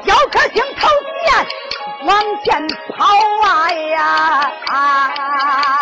[0.03, 0.88] 焦克星头
[1.25, 1.27] 前
[2.07, 2.09] 往
[2.43, 3.05] 前跑
[3.43, 4.51] 啊呀！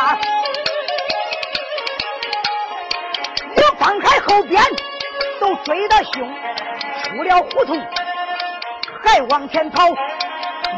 [0.09, 0.36] 刘
[4.27, 4.61] 后边
[5.39, 6.29] 都追得凶，
[7.03, 7.79] 出了胡同
[9.03, 9.89] 还往前跑。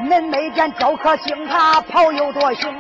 [0.08, 2.74] 恁没见焦克星他跑有多凶？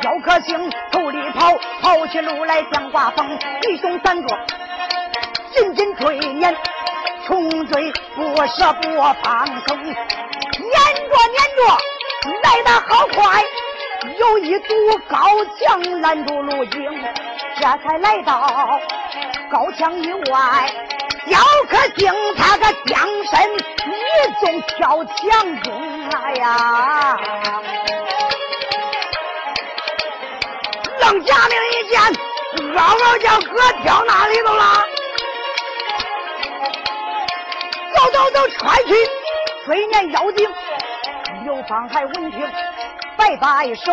[0.00, 4.28] 焦克星头里跑，跑起路来像刮风，弟兄三个
[5.54, 6.56] 紧紧追撵。
[7.26, 11.60] 穷追不舍不放松，撵着撵着
[12.42, 13.44] 来得好快，
[14.18, 14.74] 有一堵
[15.06, 15.16] 高
[15.60, 16.82] 墙拦住路径，
[17.60, 18.80] 这才来到
[19.50, 20.72] 高墙以外。
[21.26, 21.38] 雕
[21.68, 27.16] 刻星他个将身一纵跳墙中来呀！
[31.00, 32.00] 冷家明一见，
[32.74, 34.64] 嗷嗷叫哥跳哪里头了？
[37.94, 38.94] 走走走，穿去
[39.66, 40.50] 追那妖精。
[41.44, 42.50] 刘芳还闻听，
[43.16, 43.92] 摆摆手，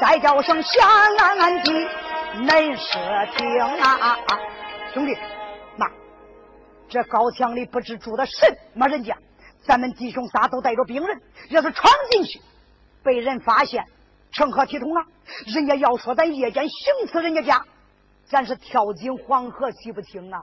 [0.00, 1.88] 再叫声下安安静，
[2.42, 2.98] 恁是
[3.36, 4.18] 听啊！
[4.96, 5.14] 兄弟，
[5.76, 5.86] 那，
[6.88, 8.32] 这高墙里不知住的什
[8.72, 9.14] 么人家？
[9.62, 11.20] 咱们弟兄仨都带着兵人，
[11.50, 12.40] 要是闯进去，
[13.02, 13.84] 被人发现，
[14.32, 15.04] 成何体统啊？
[15.54, 17.62] 人家要说咱夜间行刺人家家，
[18.24, 20.40] 咱是跳进黄河洗不清啊！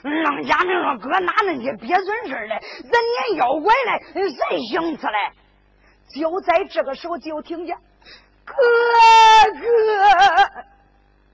[0.00, 2.58] 让贾明说：“哥，哪那些别准事嘞？
[2.90, 2.92] 咱
[3.28, 5.18] 撵妖怪嘞，谁行刺嘞？”
[6.16, 7.76] 就在这个时候，就听见
[8.46, 8.54] ：“哥
[9.52, 10.64] 哥，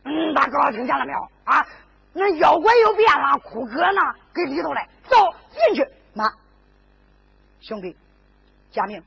[0.04, 1.18] 嗯，大哥，听见了没有？
[1.44, 1.64] 啊，
[2.12, 4.00] 那妖怪又变了，哭哥呢？
[4.34, 5.16] 给里头来，走
[5.52, 5.86] 进去。
[6.14, 6.24] 妈，
[7.60, 7.96] 兄弟，
[8.70, 9.02] 贾明，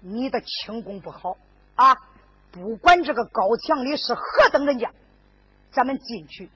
[0.00, 1.36] 你的轻功不好
[1.76, 1.94] 啊！
[2.50, 4.90] 不管这个高墙里是何等人家，
[5.70, 6.50] 咱们进去，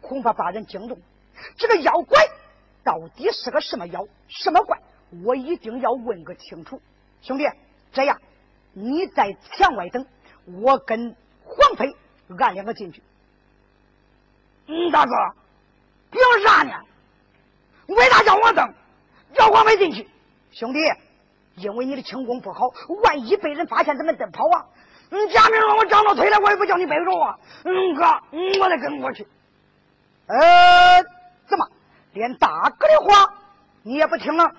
[0.00, 0.98] 恐怕把人惊动。”
[1.56, 2.20] 这个妖怪
[2.84, 4.78] 到底是个什么妖什么怪？
[5.24, 6.80] 我一定要问个清楚。
[7.20, 7.48] 兄弟，
[7.92, 8.20] 这样
[8.72, 10.06] 你在墙外等，
[10.62, 11.96] 我跟黄飞
[12.38, 13.02] 俺两个进去。
[14.70, 15.12] 嗯，大哥，
[16.12, 16.72] 凭啥呢？
[17.88, 18.72] 为啥叫我等？
[19.34, 20.08] 叫我没进去？
[20.52, 20.78] 兄弟，
[21.56, 22.68] 因为你的轻功不好，
[23.02, 24.64] 万一被人发现，怎么得跑啊？
[25.10, 28.04] 嗯，贾明说：“我长到腿了，我也不叫你背着我。”嗯，哥，
[28.60, 29.26] 我得跟过去。
[30.28, 31.02] 呃。
[31.48, 31.66] 怎么，
[32.12, 33.34] 连大哥的话
[33.82, 34.52] 你也不听了？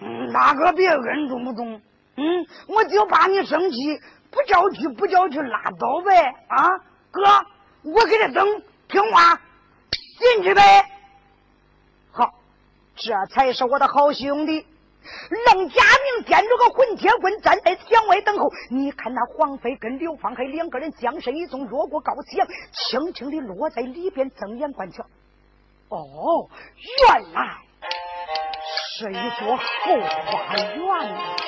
[0.00, 1.80] 嗯，大哥别恩重不重？
[2.14, 4.00] 嗯，我就怕你生气，
[4.30, 6.68] 不叫去不叫去拉倒呗啊！
[7.10, 7.22] 哥，
[7.82, 9.40] 我给他等，听话，
[10.18, 10.84] 进去呗。
[12.12, 12.34] 好，
[12.96, 14.66] 这才是我的好兄弟。
[15.46, 18.50] 冷家明掂着个混铁棍站在墙外等候。
[18.68, 25.04] 你看那黄飞跟刘芳海两个人将身一纵，越过高墙，轻轻地落在里边，睁眼观瞧。
[25.88, 26.50] 哦，
[27.06, 27.56] 原来
[28.98, 29.62] 是一座后
[30.26, 31.47] 花园。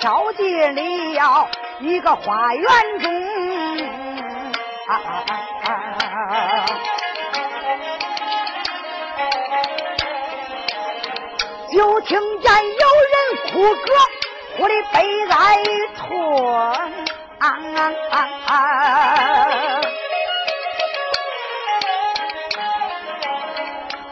[0.00, 0.82] 兄俩跳进了
[1.80, 2.66] 一个花园
[3.00, 3.12] 中，
[11.72, 13.14] 就听见有人
[13.52, 13.92] 哭歌，
[14.56, 14.98] 哭的悲
[15.28, 15.62] 哀
[15.96, 16.08] 吞。
[17.38, 17.46] 啊
[18.12, 18.56] 啊啊！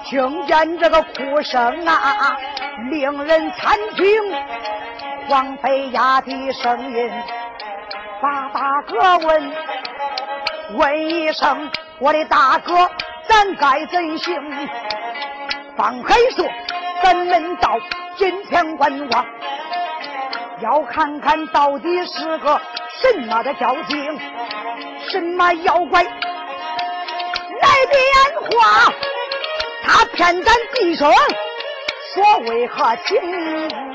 [0.05, 2.39] 听见这个哭声啊，
[2.91, 4.07] 令人惨听。
[5.29, 7.11] 王妃压的声音，
[8.23, 9.53] 把大哥问
[10.75, 11.71] 问一声
[12.01, 12.91] ：“我的大哥，
[13.29, 14.35] 咱该怎行？”
[15.77, 16.47] 方海说
[17.05, 17.79] ：“咱们到
[18.17, 19.27] 金天观望，
[20.63, 22.61] 要看看到底是个。”
[23.01, 24.21] 什么的交警？
[25.09, 26.11] 什么妖怪来
[27.93, 28.03] 电
[28.43, 28.93] 话？
[29.85, 31.09] 他骗咱弟兄，
[32.13, 33.88] 说为何情？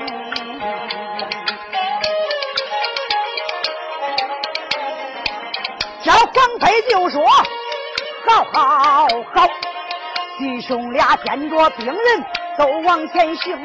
[6.04, 7.24] 叫黄飞就说：
[8.26, 9.48] 好好好，
[10.38, 12.24] 弟兄俩见着病人
[12.58, 13.58] 都往前行。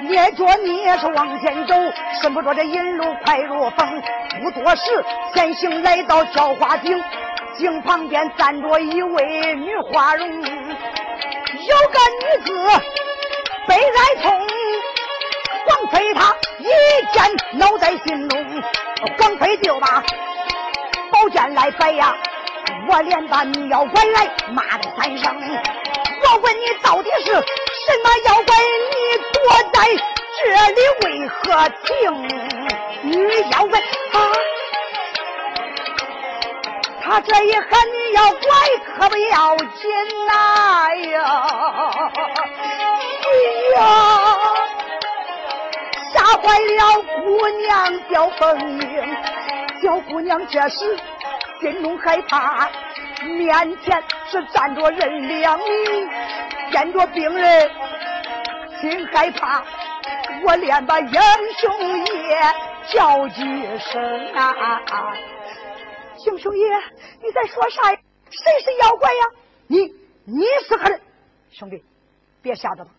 [0.00, 1.74] 捏着你也是往前走，
[2.20, 4.02] 顺不着这引路快如风。
[4.42, 5.04] 不多时，
[5.34, 7.02] 先行来到浇花井，
[7.58, 10.52] 井旁边站着一位女花容，有个
[12.22, 12.66] 女子
[13.66, 14.46] 悲哀痛。
[15.66, 16.68] 黄飞他一
[17.12, 18.62] 见恼在心中，
[19.18, 20.02] 黄飞就把
[21.18, 22.14] 宝剑来摆呀，
[22.88, 25.34] 我连把女妖怪来骂了三声。
[26.22, 27.32] 我问你到底是？
[27.32, 28.56] 什么妖怪？
[28.92, 28.94] 你
[29.32, 29.36] 躲
[29.72, 29.76] 在
[30.38, 30.44] 这
[30.74, 31.90] 里为何停？
[33.02, 33.10] 女
[33.50, 34.14] 妖怪啊！
[37.02, 38.38] 他这一喊女妖怪
[38.96, 39.90] 可不要紧
[40.24, 40.30] 呐
[41.10, 41.20] 呀！
[43.24, 43.28] 哎
[43.74, 43.80] 呀，
[46.14, 46.80] 吓坏了
[47.24, 49.16] 姑娘刁凤英。
[49.82, 50.96] 小姑娘这时
[51.60, 52.68] 心中害怕，
[53.22, 56.08] 面前是站着人两名。
[56.70, 57.70] 见着病人，
[58.80, 59.64] 心害怕，
[60.44, 61.12] 我连把英
[61.58, 62.40] 雄爷
[62.92, 63.42] 叫几
[63.78, 65.14] 声啊！
[66.26, 66.66] 英雄爷，
[67.22, 67.98] 你在说啥呀？
[68.30, 69.24] 谁是妖怪呀？
[69.66, 69.78] 你
[70.24, 71.00] 你是何人？
[71.50, 71.82] 兄弟，
[72.42, 72.90] 别吓着了。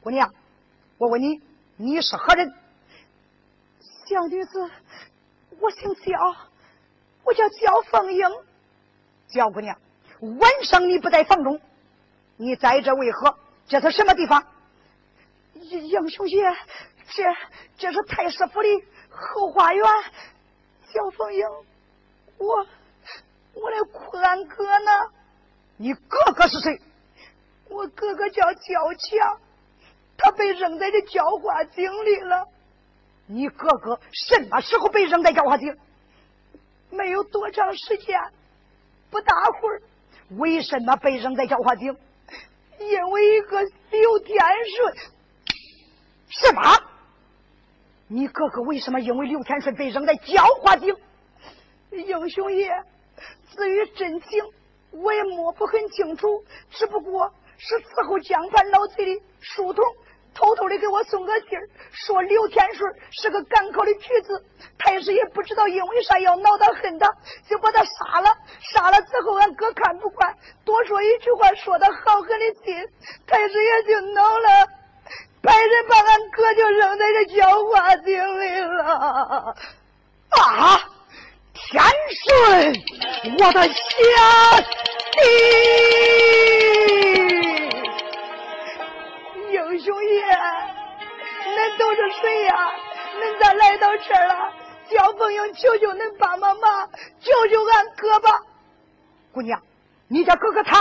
[0.00, 0.32] 姑娘，
[0.98, 1.40] 我问你，
[1.76, 2.54] 你是何人？
[4.06, 4.70] 小女子，
[5.64, 6.36] 我姓焦，
[7.24, 8.22] 我叫焦凤英。
[9.28, 9.78] 焦姑娘，
[10.20, 11.58] 晚上你不在房中？
[12.36, 13.38] 你在这为何？
[13.66, 14.46] 这是什么地方？
[15.54, 16.54] 英雄爷，
[17.08, 17.22] 这
[17.78, 18.68] 这是太师府的
[19.08, 19.82] 后花园。
[20.92, 21.48] 焦凤英，
[22.36, 22.66] 我
[23.54, 24.90] 我的哭俺哥呢。
[25.78, 26.78] 你哥哥是谁？
[27.70, 29.40] 我哥哥叫焦强，
[30.18, 32.48] 他被扔在这浇花井里了。
[33.26, 35.76] 你哥哥什么时候被扔在浇花井？
[36.90, 38.20] 没有多长时间，
[39.10, 39.82] 不大会儿。
[40.36, 41.96] 为什么被扔在浇花井？
[42.78, 44.38] 因为一个刘天
[44.76, 44.96] 顺，
[46.28, 46.62] 什么？
[48.08, 50.94] 你哥哥为什么因为刘天顺被扔在浇花井？
[51.90, 52.70] 英雄爷，
[53.56, 54.44] 至于真情，
[54.90, 56.44] 我也摸不很清楚。
[56.70, 59.84] 只不过是伺候江凡老贼的书童
[60.34, 64.44] 偷偷的给我送个信儿，说刘天顺是个赶考的皮子。
[64.78, 67.08] 太师也不知道因为啥要恼他恨他，
[67.48, 68.36] 就把他杀了。
[68.60, 72.74] 杀了之后，俺哥看不惯，多说一句话，说他好狠的心，
[73.26, 74.68] 太师也就恼了，
[75.42, 79.54] 派人把俺哥就扔在这浇花井里了。
[80.30, 80.80] 啊！
[81.54, 81.82] 天
[82.26, 82.74] 顺，
[83.38, 83.72] 我的兄
[85.12, 86.53] 弟。
[89.74, 92.54] 英雄爷，恁都是谁呀？
[93.18, 94.52] 恁咋来到这儿了？
[94.88, 98.30] 焦凤英，求求恁帮帮忙，救救俺哥吧！
[99.32, 99.60] 姑娘，
[100.06, 100.78] 你家哥哥他，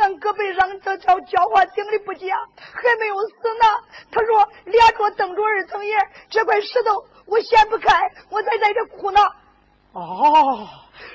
[0.00, 3.66] 俺哥被扔到叫焦化井里不假，还没有死呢。
[4.12, 5.98] 他说俩桌蹬着二层爷，
[6.30, 9.20] 这块石头我掀不开，我才在这哭呢。
[9.92, 10.68] 哦，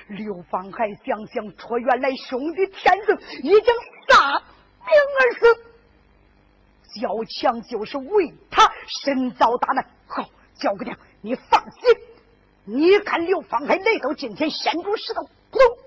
[0.10, 3.74] 刘芳还想想说，原来兄弟天顺已经
[4.10, 4.92] 撒命
[5.22, 5.69] 而死。
[6.94, 8.72] 焦强就是为他
[9.04, 9.86] 身遭大难。
[10.08, 10.26] 好，
[10.56, 11.82] 焦姑娘，你放心。
[12.66, 15.78] 你看刘芳海来到今天，掀住石头，扑通，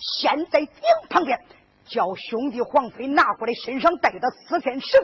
[0.00, 0.72] 先在井
[1.08, 1.40] 旁边，
[1.86, 5.00] 叫兄弟黄飞拿过来身上带的四片绳，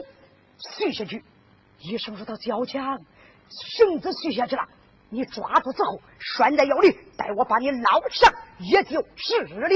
[0.77, 1.23] 续下去。
[1.79, 2.99] 医生说：“他焦强，
[3.49, 4.67] 绳子续下去了，
[5.09, 9.69] 你抓住之后拴在腰里，待我把你捞上，也就是了。”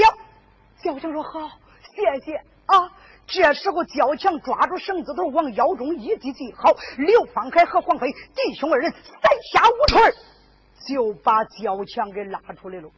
[0.82, 1.58] 焦强说：“好，
[1.94, 2.92] 谢谢啊。”
[3.30, 6.74] 这时候，焦强抓住绳子头往腰中一系，系好。
[6.98, 9.22] 刘方海和黄飞弟兄二人三
[9.52, 10.12] 下五除二，
[10.88, 12.90] 就把焦强给拉出来了。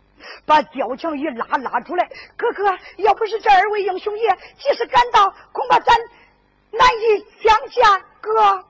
[0.47, 2.65] 把焦强一拉，拉出来，哥哥，
[2.97, 5.95] 要不是这二位英雄爷及时赶到，恐怕咱
[6.71, 7.85] 难以相见。
[8.21, 8.65] 哥，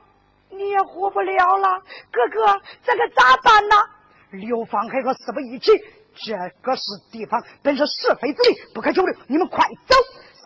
[0.51, 1.81] 你也活不了了。
[2.11, 3.77] 哥哥，这可咋办呢？
[4.31, 5.71] 刘方海和四不一起，
[6.15, 6.83] 这个是
[7.13, 9.15] 地方，本是是非之地，不可久留。
[9.29, 9.95] 你们快走。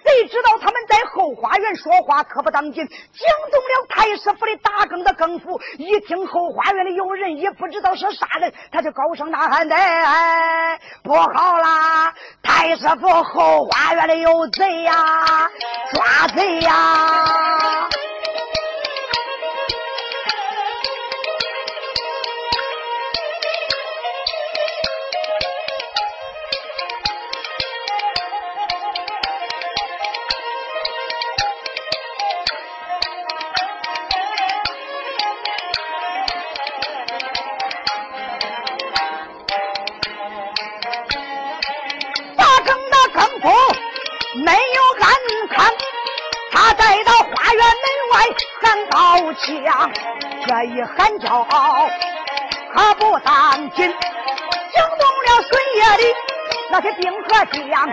[0.07, 5.61] 谁知道他们在后花园说话可不当紧，惊动了太师府的大更的更夫。
[5.79, 12.15] 一听后花园里有人，也不知道是啥人，他就高声呐喊：“哎，不好啦！
[12.43, 15.51] 太师府后花园里有贼呀，
[15.93, 17.89] 抓贼呀！”
[51.27, 51.91] 一喊叫，
[52.73, 53.89] 可不当紧，惊
[54.99, 56.05] 动了孙夜的
[56.71, 57.89] 那些兵和将。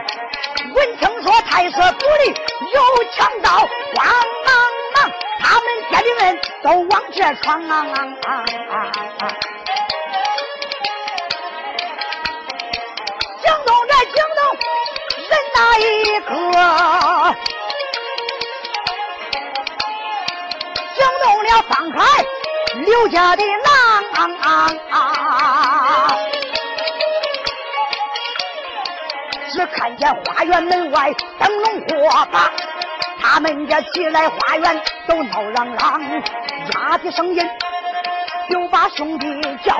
[0.75, 1.81] 闻听说太师府
[2.25, 2.33] 里
[2.71, 2.79] 有
[3.15, 3.49] 强盗，
[3.95, 4.05] 慌
[4.45, 4.53] 忙
[4.93, 7.73] 忙，他们家的人都往这闯啊！
[7.81, 8.77] 啊啊啊
[9.19, 9.21] 啊。
[13.41, 14.41] 惊动这惊动
[15.27, 15.81] 人哪一
[16.19, 16.31] 个？
[20.95, 22.01] 惊动了方海。
[22.85, 24.03] 刘家的郎，
[29.51, 32.51] 只看见花园门外灯笼火把，
[33.21, 36.01] 他们家起来花园都闹嚷嚷，
[36.73, 37.49] 压的声音
[38.49, 39.77] 就把兄弟叫，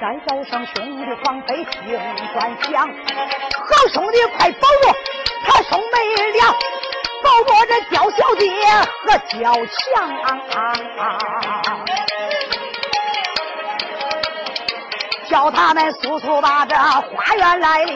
[0.00, 1.96] 再叫上兄弟黄飞心
[2.32, 4.94] 转响，好兄弟快保我，
[5.46, 5.94] 他兄妹
[6.32, 6.50] 俩
[7.22, 8.42] 保我这焦小姐
[9.06, 9.82] 和焦强。
[15.28, 17.94] 叫他们速速把这花园来临，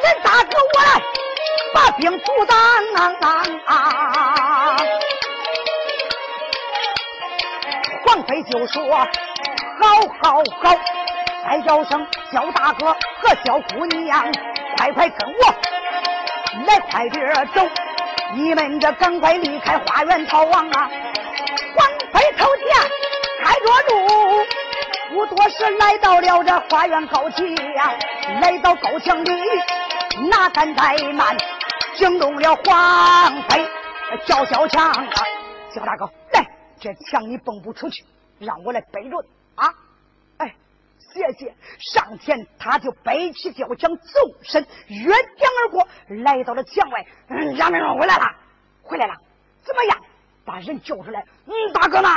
[0.00, 1.02] 恁大哥我来
[1.74, 2.56] 把兵阻挡。
[8.06, 8.82] 黄飞就说
[9.80, 9.86] ：“好
[10.22, 10.74] 好好！”
[11.48, 14.30] 再叫声焦大哥和焦姑娘，
[14.76, 15.54] 快快跟我
[16.66, 17.68] 来，快点走！
[18.34, 20.88] 你们这赶快离开花园逃亡啊！
[22.12, 22.66] 飞头前
[23.44, 24.44] 开着路，
[25.10, 27.46] 不多时来到了这花园高墙，
[28.40, 29.30] 来到高墙里，
[30.28, 31.36] 哪敢怠慢，
[31.96, 33.66] 惊动了黄飞，
[34.26, 35.08] 叫小强啊，
[35.74, 36.46] 小大哥，来，
[36.80, 38.04] 这墙你蹦不出去，
[38.38, 39.68] 让我来背着你啊！
[40.38, 40.54] 哎，
[40.98, 41.54] 谢谢。
[41.78, 47.06] 上前他就背起吊墙，纵身越墙而过，来到了墙外。
[47.28, 48.24] 嗯，杨明回来了，
[48.82, 49.14] 回来了，
[49.64, 49.98] 怎么样？
[50.44, 52.08] 把人叫出来，嗯，大哥呢？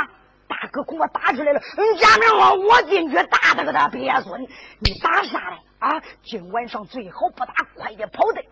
[0.46, 1.60] 大哥给我打出来了。
[1.76, 4.46] 嗯，贾明说，我进去打他个他鳖孙，
[4.80, 5.56] 你打啥嘞？
[5.78, 8.44] 啊，今晚上最好不打，快点跑的。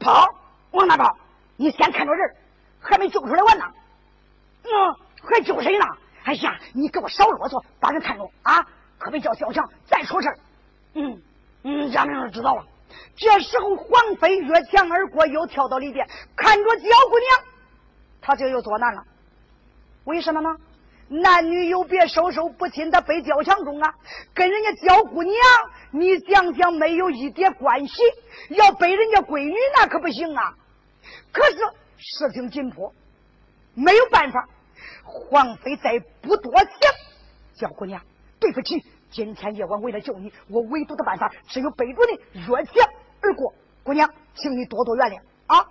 [0.00, 0.26] 跑
[0.72, 1.16] 王大宝，
[1.56, 2.36] 你先看着人，
[2.80, 3.64] 还没救出来完呢。
[4.64, 4.70] 嗯，
[5.22, 5.84] 还救谁呢？
[6.24, 8.66] 哎呀，你给我少啰嗦，把人看着啊！
[8.98, 10.28] 可别叫小强再出事
[10.94, 11.22] 嗯
[11.62, 12.64] 嗯，杨明知道了。
[13.14, 17.44] 这时候，黄飞越墙而过，又跳到里边，看着焦姑娘，
[18.26, 19.04] 他就有多难了。
[20.02, 20.56] 为什么呢？
[21.08, 23.94] 男女有别，授受不亲，他被焦强中啊，
[24.34, 25.36] 跟人家焦姑娘，
[25.92, 28.02] 你想想，没有一点关系，
[28.48, 30.56] 要背人家闺女，那可不行啊。
[31.30, 31.56] 可是
[31.98, 32.92] 事情紧迫，
[33.74, 34.48] 没有办法。
[35.04, 36.68] 皇妃再不多想，
[37.54, 38.02] 焦姑娘，
[38.40, 42.74] 对不起，今天夜晚为了救你，我唯独的办法只有背着你越墙
[43.20, 43.54] 而过。
[43.84, 45.64] 姑娘，请你多多原谅啊！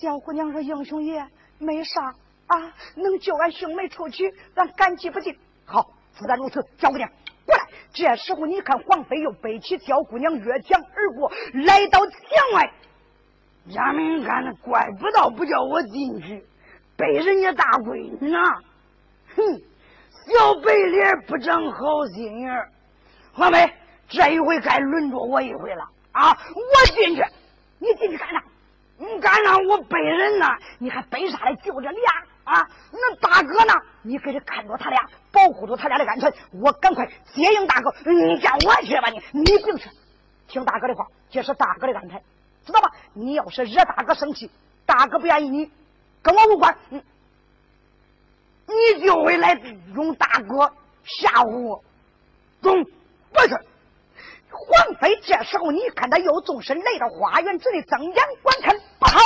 [0.00, 1.26] 焦姑娘说：“英雄爷，
[1.58, 2.14] 没啥
[2.46, 6.64] 啊，能救俺兄妹出去，俺感激不尽。”好，自然如此。
[6.78, 7.08] 小姑娘，
[7.44, 7.62] 过来。
[7.92, 12.72] 这时候，你看黄飞又背起小姑娘越墙而过，来到墙外。
[13.66, 16.44] 杨明看，怪不到不叫我进去。
[16.96, 18.38] 背人家大闺女呢，
[19.34, 19.60] 哼，
[20.28, 22.70] 小白脸不长好心眼儿。
[23.32, 23.72] 黄飞，
[24.08, 26.30] 这一回该轮着我一回了啊！
[26.54, 27.24] 我进去，
[27.78, 28.42] 你进去干啥？
[28.98, 29.66] 你敢让？
[29.66, 30.46] 我背人呢，
[30.78, 32.00] 你还背啥来救这俩
[32.44, 32.68] 啊？
[32.92, 33.74] 那大哥呢？
[34.02, 35.00] 你给他看着他俩，
[35.32, 36.32] 保护着他俩的安全。
[36.52, 37.92] 我赶快接应大哥。
[38.10, 39.90] 你叫我去吧，你你不用去，
[40.46, 42.22] 听大哥的话，这是大哥的安排，
[42.64, 42.90] 知道吧？
[43.12, 44.50] 你要是惹大哥生气，
[44.84, 45.70] 大哥不愿意你。
[46.22, 47.02] 跟我无关，你
[48.66, 49.54] 你就会来
[49.94, 50.72] 用大哥
[51.04, 51.84] 吓唬我，
[52.62, 52.84] 中
[53.32, 53.66] 不是？
[54.56, 59.20] 黄飞这时候你看他又纵身来到花园之内，睁眼观看，不好，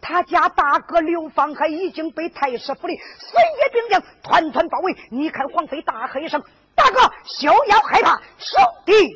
[0.00, 4.96] 他家大哥刘方海已经被太师府的孙野兵将团团包围。
[5.10, 6.42] 你看黄飞大喝一声
[6.76, 9.15] ：“大哥，休要害怕，兄弟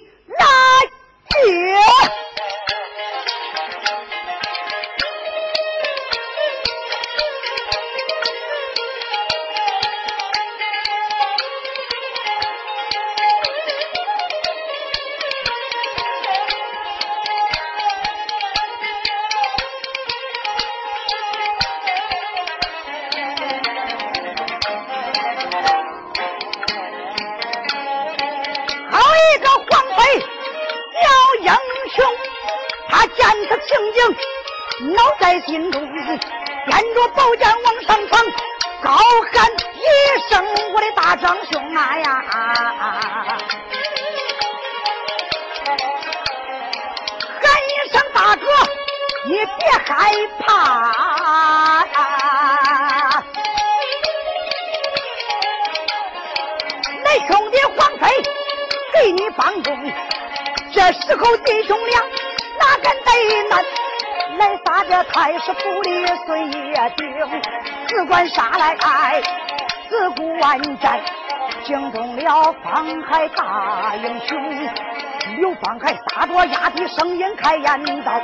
[77.42, 78.20] 开言道：“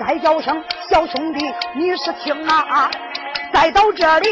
[0.00, 2.90] 再叫声小兄弟，你是听啊？
[3.52, 4.28] 再到这里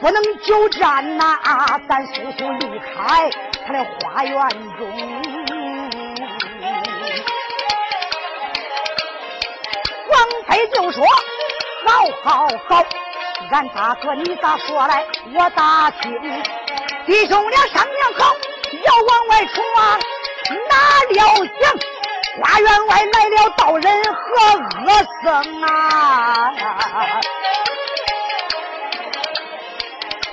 [0.00, 1.38] 不能久站呐，
[1.88, 3.30] 咱速速离开
[3.66, 4.48] 他的花园
[4.78, 4.88] 中。”
[10.46, 11.04] 飞就说
[11.84, 11.90] ：“好
[12.22, 12.86] 好好，
[13.50, 15.04] 俺大哥你咋说来？
[15.34, 16.12] 我打听。
[17.06, 18.36] 弟兄俩商量好，
[18.84, 19.98] 要往外冲啊！
[20.68, 20.74] 哪
[21.10, 21.26] 料
[21.60, 21.76] 想
[22.40, 24.20] 花园外来了道人和
[24.84, 24.88] 恶
[25.22, 26.50] 僧啊！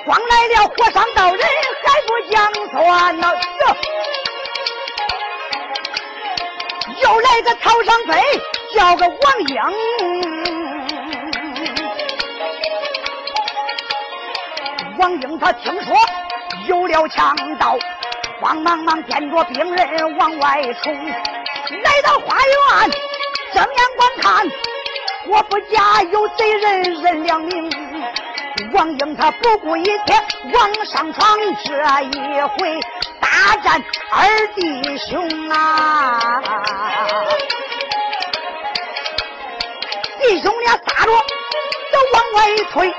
[0.06, 1.46] 光来了和尚道人
[1.84, 2.34] 还不讲
[2.72, 3.24] 算呢，
[7.04, 8.20] 又来个草上飞。”
[8.74, 9.16] 叫个王
[9.50, 9.62] 英，
[14.98, 15.94] 王英他听说
[16.68, 17.78] 有了强盗，
[18.40, 20.96] 慌忙忙掂着兵刃往外冲，
[21.72, 22.92] 来到花园
[23.54, 24.52] 睁眼观看，
[25.28, 27.72] 我不假有贼人任良明，
[28.74, 30.22] 王英他不顾一切
[30.54, 32.80] 往上闯，这一回
[33.20, 36.42] 大战二弟兄啊！
[40.20, 41.12] 弟兄俩撒着
[41.92, 42.94] 都往外推，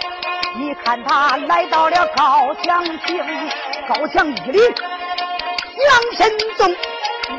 [0.58, 3.24] 一看他来到了高墙亭，
[3.88, 6.74] 高墙一里杨神宗，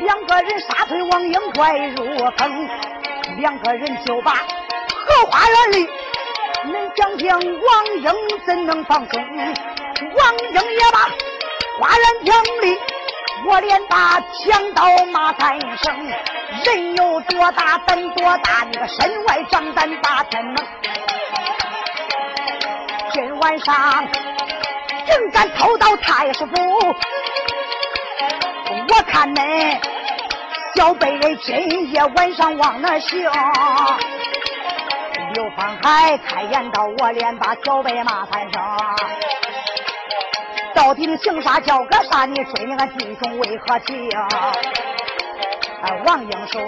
[0.00, 2.04] 两个人杀退王英怪入
[2.36, 2.68] 坑，
[3.38, 5.88] 两个人就把荷花园里，
[6.66, 9.22] 恁想想王英怎能放松？
[9.22, 10.98] 王英也把
[11.80, 12.78] 花园厅里
[13.46, 16.06] 我连把枪刀骂三声，
[16.64, 20.56] 人有多大胆多大，你个身外张胆大天门。
[23.12, 24.06] 今晚上
[25.06, 26.52] 竟敢偷到太师府，
[28.88, 29.78] 我看恁
[30.74, 33.30] 小辈人今夜晚上往哪行？
[35.34, 38.62] 刘方海开言道：“我连把小辈骂三声。”
[40.74, 42.24] 到底你姓啥叫个啥？
[42.24, 44.10] 你追你俺弟兄为何情？
[46.04, 46.62] 王英说：“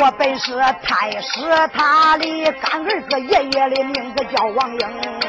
[0.00, 1.40] 我本是太师
[1.72, 5.20] 他的干儿子，爷爷的名字叫王英。”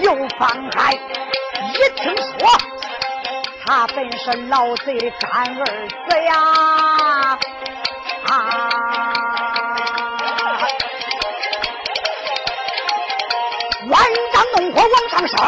[0.00, 0.98] 刘方海一
[1.96, 2.48] 听说
[3.64, 5.64] 他本是老贼的干儿
[6.08, 6.34] 子呀，
[8.26, 8.32] 啊！
[13.88, 14.02] 万
[14.32, 15.38] 丈怒火往上升。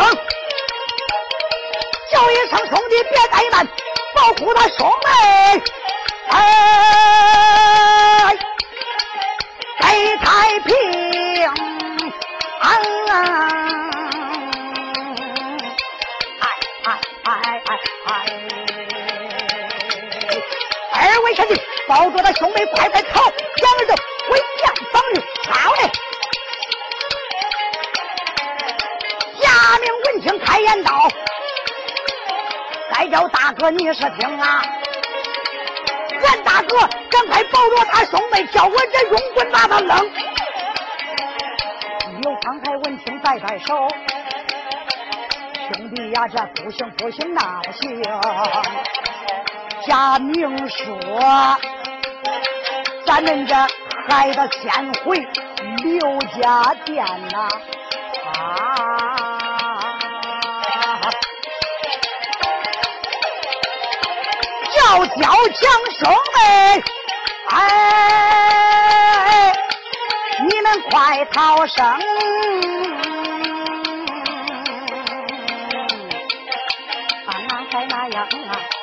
[2.10, 3.66] 叫一声兄弟别怠慢，
[4.14, 5.62] 保护他兄妹，
[6.28, 6.38] 哎，
[9.80, 10.70] 给太平，
[20.94, 23.20] 二位兄弟抱住他兄妹，快快逃！
[23.22, 23.94] 两人就
[24.28, 25.18] 回将防御，
[25.50, 25.90] 好嘞！
[29.40, 31.08] 贾明闻听开言道。
[32.94, 34.62] 该叫大哥，你是听啊！
[36.24, 36.78] 俺大哥
[37.10, 40.12] 赶快抱着他兄妹，叫我这用棍把他扔。
[42.22, 43.88] 刘方海闻听摆摆手，
[45.72, 48.02] 兄弟呀，这不行不行那不行。
[49.86, 50.98] 贾明说，
[53.06, 53.54] 咱们这
[54.08, 55.16] 孩子先回
[55.82, 57.48] 刘家店呐。
[58.34, 58.38] 啊
[64.74, 65.62] 要交强
[65.98, 66.82] 兄妹，
[67.50, 69.52] 哎，
[70.48, 71.84] 你们快逃生！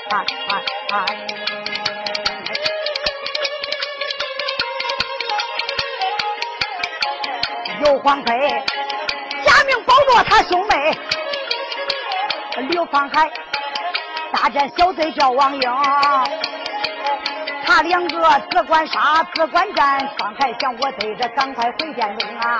[0.09, 1.05] 哎哎哎！
[7.79, 8.63] 刘黄飞，
[9.45, 10.97] 假名保着他兄妹，
[12.69, 13.29] 刘方海。
[14.31, 15.61] 大战小贼叫王英，
[17.65, 20.07] 他两个只管杀，只管战。
[20.17, 22.57] 方海想我对着赶快回殿中啊！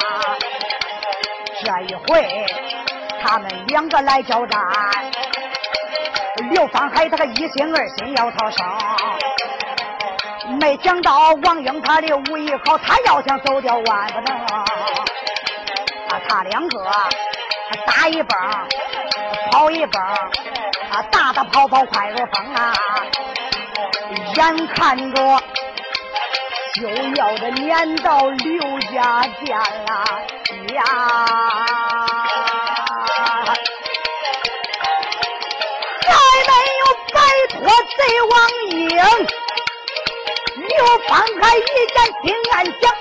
[1.63, 2.45] 这一回
[3.23, 4.59] 他们两个来交战，
[6.51, 8.65] 刘方海他个一心二心要逃生，
[10.59, 14.35] 没想到王英他的武艺好，他要想走掉万不能。
[16.09, 16.83] 啊，他两个
[17.85, 18.37] 打一蹦，
[19.51, 20.01] 跑一蹦。
[20.01, 22.73] 啊，大大跑跑快如风啊！
[24.35, 25.39] 眼看着
[26.73, 30.03] 就要的撵到刘家店了
[30.73, 31.58] 呀！
[37.99, 38.31] 贼王
[38.69, 38.95] 英，
[40.55, 41.59] 刘方海一
[41.93, 42.95] 见听俺讲，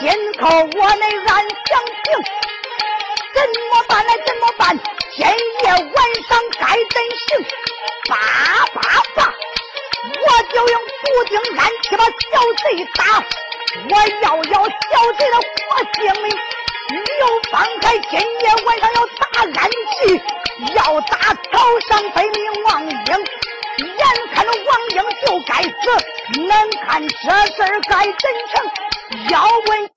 [0.00, 0.02] 心
[0.40, 0.42] 口
[0.76, 2.10] 我内暗想情，
[3.32, 3.38] 怎
[3.70, 4.76] 么办来怎么办？
[5.14, 5.94] 今夜晚
[6.28, 7.46] 上该怎行？
[8.08, 8.16] 爸
[8.74, 8.80] 爸
[9.14, 9.32] 爸，
[10.02, 12.64] 我就用竹钉暗器把小贼
[12.96, 13.24] 打。
[13.88, 16.26] 我要要小贼的活性命。
[16.90, 20.20] 刘方海今夜晚上要打暗器，
[20.74, 21.16] 要打
[21.52, 22.90] 草上飞命王英。
[23.86, 28.14] 眼看着王英就该死，难看这事该怎
[28.52, 29.30] 成？
[29.30, 29.90] 要问。